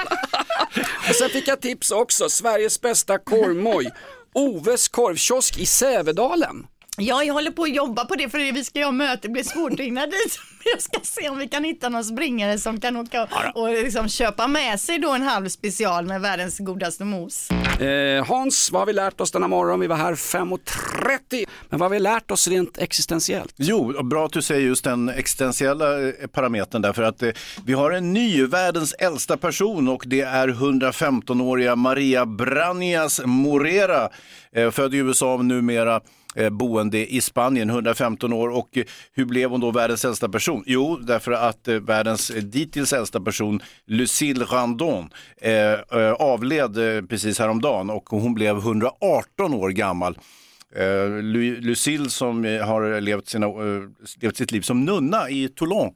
Och 1.08 1.14
sen 1.14 1.28
fick 1.30 1.48
jag 1.48 1.60
tips 1.60 1.90
också, 1.90 2.28
Sveriges 2.28 2.80
bästa 2.80 3.18
korvmoj. 3.18 3.90
Oves 4.34 4.88
korvkiosk 4.88 5.58
i 5.58 5.66
Sävedalen. 5.66 6.66
Ja, 6.98 7.24
jag 7.24 7.34
håller 7.34 7.50
på 7.50 7.62
att 7.62 7.74
jobba 7.74 8.04
på 8.04 8.14
det 8.14 8.28
för 8.28 8.52
vi 8.52 8.64
ska 8.64 8.78
ju 8.78 8.84
ha 8.84 8.92
möte, 8.92 9.18
det 9.22 9.28
blir 9.28 9.42
svårt 9.42 9.72
att 9.72 9.80
hinna 9.80 10.06
dit. 10.06 10.38
Jag 10.72 10.82
ska 10.82 11.00
se 11.02 11.28
om 11.28 11.38
vi 11.38 11.48
kan 11.48 11.64
hitta 11.64 11.88
någon 11.88 12.04
springare 12.04 12.58
som 12.58 12.80
kan 12.80 12.96
åka 12.96 13.28
och 13.54 13.68
liksom 13.68 14.08
köpa 14.08 14.46
med 14.46 14.80
sig 14.80 14.98
då 14.98 15.12
en 15.12 15.22
halv 15.22 15.48
special 15.48 16.06
med 16.06 16.20
världens 16.20 16.58
godaste 16.58 17.04
mos. 17.04 17.50
Eh, 17.80 18.26
Hans, 18.26 18.70
vad 18.72 18.80
har 18.80 18.86
vi 18.86 18.92
lärt 18.92 19.20
oss 19.20 19.30
denna 19.30 19.48
morgon? 19.48 19.80
Vi 19.80 19.86
var 19.86 19.96
här 19.96 20.14
5.30. 20.14 21.44
Men 21.68 21.78
vad 21.78 21.80
har 21.80 21.88
vi 21.88 21.98
lärt 21.98 22.30
oss 22.30 22.48
rent 22.48 22.78
existentiellt? 22.78 23.54
Jo, 23.56 23.94
och 23.98 24.04
bra 24.04 24.26
att 24.26 24.32
du 24.32 24.42
säger 24.42 24.66
just 24.66 24.84
den 24.84 25.08
existentiella 25.08 26.00
eh, 26.08 26.12
parametern 26.32 26.82
därför 26.82 27.02
att 27.02 27.22
eh, 27.22 27.30
vi 27.66 27.72
har 27.72 27.90
en 27.90 28.12
ny, 28.12 28.46
världens 28.46 28.92
äldsta 28.92 29.36
person 29.36 29.88
och 29.88 30.02
det 30.06 30.20
är 30.20 30.48
115-åriga 30.48 31.76
Maria 31.76 32.26
Branias 32.26 33.20
Morera, 33.24 34.08
eh, 34.52 34.70
född 34.70 34.94
i 34.94 34.96
USA 34.96 35.36
numera 35.36 36.00
Eh, 36.34 36.50
boende 36.50 37.14
i 37.14 37.20
Spanien, 37.20 37.70
115 37.70 38.32
år. 38.32 38.48
Och 38.48 38.76
eh, 38.76 38.84
hur 39.12 39.24
blev 39.24 39.50
hon 39.50 39.60
då 39.60 39.70
världens 39.70 40.04
äldsta 40.04 40.28
person? 40.28 40.64
Jo, 40.66 40.96
därför 40.96 41.32
att 41.32 41.68
eh, 41.68 41.74
världens 41.74 42.32
dittills 42.42 42.92
äldsta 42.92 43.20
person, 43.20 43.60
Lucille 43.86 44.44
Randon, 44.44 45.10
avled 46.18 46.74
precis 47.08 47.38
häromdagen 47.38 47.90
och 47.90 48.08
hon 48.08 48.34
blev 48.34 48.56
118 48.56 49.54
år 49.54 49.70
gammal. 49.70 50.18
Lucille 51.60 52.10
som 52.10 52.44
har 52.44 53.00
levt, 53.00 53.28
sina, 53.28 53.46
levt 54.20 54.36
sitt 54.36 54.52
liv 54.52 54.60
som 54.60 54.84
nunna 54.84 55.30
i 55.30 55.48
Toulon. 55.48 55.90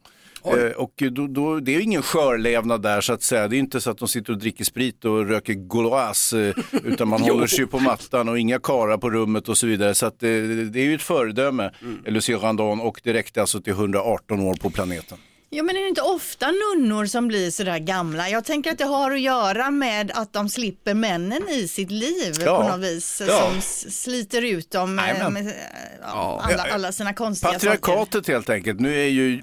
Eh, 0.53 0.71
och 0.71 1.03
då, 1.11 1.27
då, 1.27 1.59
det 1.59 1.75
är 1.75 1.79
ingen 1.79 2.01
skörlevnad 2.01 2.81
där 2.81 3.01
så 3.01 3.13
att 3.13 3.23
säga. 3.23 3.47
Det 3.47 3.55
är 3.55 3.59
inte 3.59 3.81
så 3.81 3.91
att 3.91 3.97
de 3.97 4.07
sitter 4.07 4.33
och 4.33 4.39
dricker 4.39 4.63
sprit 4.63 5.05
och 5.05 5.27
röker 5.27 5.53
Gauloise 5.53 6.47
eh, 6.47 6.55
utan 6.83 7.07
man 7.07 7.21
håller 7.29 7.47
sig 7.47 7.67
på 7.67 7.79
mattan 7.79 8.29
och 8.29 8.39
inga 8.39 8.59
karar 8.59 8.97
på 8.97 9.09
rummet 9.09 9.49
och 9.49 9.57
så 9.57 9.67
vidare. 9.67 9.95
Så 9.95 10.05
att, 10.05 10.23
eh, 10.23 10.29
det 10.29 10.79
är 10.79 10.83
ju 10.83 10.95
ett 10.95 11.01
föredöme, 11.01 11.71
mm. 11.81 11.99
Lucille 12.05 12.39
Randon 12.39 12.79
och 12.79 13.01
det 13.03 13.13
räckte 13.13 13.41
alltså 13.41 13.61
till 13.61 13.73
118 13.73 14.39
år 14.39 14.53
på 14.53 14.69
planeten. 14.69 15.17
Ja 15.49 15.63
men 15.63 15.77
är 15.77 15.81
det 15.81 15.87
inte 15.89 16.01
ofta 16.01 16.51
nunnor 16.51 17.05
som 17.05 17.27
blir 17.27 17.51
sådär 17.51 17.79
gamla? 17.79 18.29
Jag 18.29 18.45
tänker 18.45 18.71
att 18.71 18.77
det 18.77 18.85
har 18.85 19.11
att 19.11 19.21
göra 19.21 19.71
med 19.71 20.11
att 20.15 20.33
de 20.33 20.49
slipper 20.49 20.93
männen 20.93 21.49
i 21.49 21.67
sitt 21.67 21.91
liv 21.91 22.33
Ja. 22.45 22.61
på 22.63 22.69
något 22.77 22.79
vis. 22.85 23.21
Ja. 23.27 23.49
Som 23.51 23.61
sliter 23.91 24.41
ut 24.41 24.71
dem 24.71 24.99
eh, 24.99 25.07
Jajamän. 25.07 25.33
med 25.33 25.47
eh, 25.47 25.53
ja, 26.01 26.41
alla, 26.43 26.63
alla 26.63 26.91
sina 26.91 27.13
konstiga 27.13 27.53
saker. 27.53 27.69
Patriarkatet 27.69 28.27
helt 28.27 28.49
enkelt. 28.49 28.79
Nu 28.79 28.99
är 29.03 29.07
ju 29.07 29.41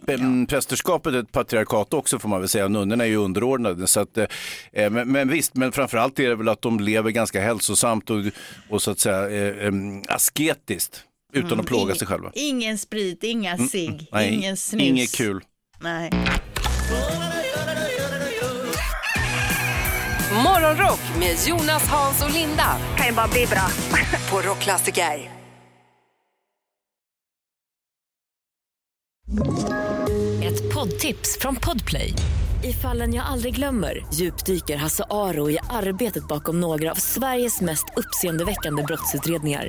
prästerskapet 0.49 1.15
ett 1.15 1.33
patriarkat 1.33 1.95
också 1.95 2.19
får 2.19 2.29
man 2.29 2.41
väl 2.41 2.49
säga. 2.49 2.69
Nunnorna 2.69 3.05
är 3.05 3.09
ju 3.09 3.17
underordnade. 3.17 3.87
Så 3.87 4.01
att, 4.01 4.19
eh, 4.19 4.27
men, 4.91 5.13
men 5.13 5.29
visst, 5.29 5.55
men 5.57 5.73
framförallt 5.73 6.19
är 6.19 6.29
det 6.29 6.35
väl 6.37 6.49
att 6.49 6.63
de 6.63 6.81
lever 6.81 7.11
ganska 7.11 7.41
hälsosamt 7.41 8.11
och, 8.11 8.17
och 8.71 8.83
så 8.83 8.91
att 8.91 9.01
säga 9.01 9.31
eh, 9.31 9.67
eh, 9.67 9.73
asketiskt. 10.09 11.03
Utan 11.33 11.47
Mm, 11.49 11.61
att 11.61 11.67
plåga 11.67 11.95
ing- 11.95 11.99
sig 11.99 12.07
själva. 12.07 12.31
Ingen 12.35 12.79
sprit, 12.79 13.25
inga 13.25 13.59
cigg, 13.59 13.89
Mm, 13.91 14.05
Nej, 14.13 14.35
ingen 14.35 14.57
snus. 14.57 14.83
Inget 14.83 15.15
kul. 15.15 15.41
Nej. 15.85 16.11
Morgonrock 20.45 21.01
med 21.19 21.37
Jonas, 21.47 21.89
Hans 21.89 22.25
och 22.25 22.31
Linda. 22.31 22.67
Kan 22.97 23.07
ju 23.07 23.13
bara 23.13 23.29
bli 23.29 23.47
bra. 23.47 23.67
På 24.31 24.49
Rockklassiker. 24.49 25.31
Ett 30.43 30.75
poddtips 30.75 31.39
från 31.41 31.57
Podplay. 31.57 32.13
I 32.63 32.73
fallen 32.73 33.15
jag 33.15 33.27
aldrig 33.27 33.55
glömmer 33.55 34.07
djupdyker 34.15 34.77
Hasse 34.77 35.05
Aro 35.11 35.51
i 35.51 35.59
arbetet 35.71 36.29
bakom 36.29 36.61
några 36.61 36.91
av 36.91 36.95
Sveriges 36.95 37.61
mest 37.61 37.85
uppseendeväckande 37.97 38.83
brottsutredningar 38.83 39.69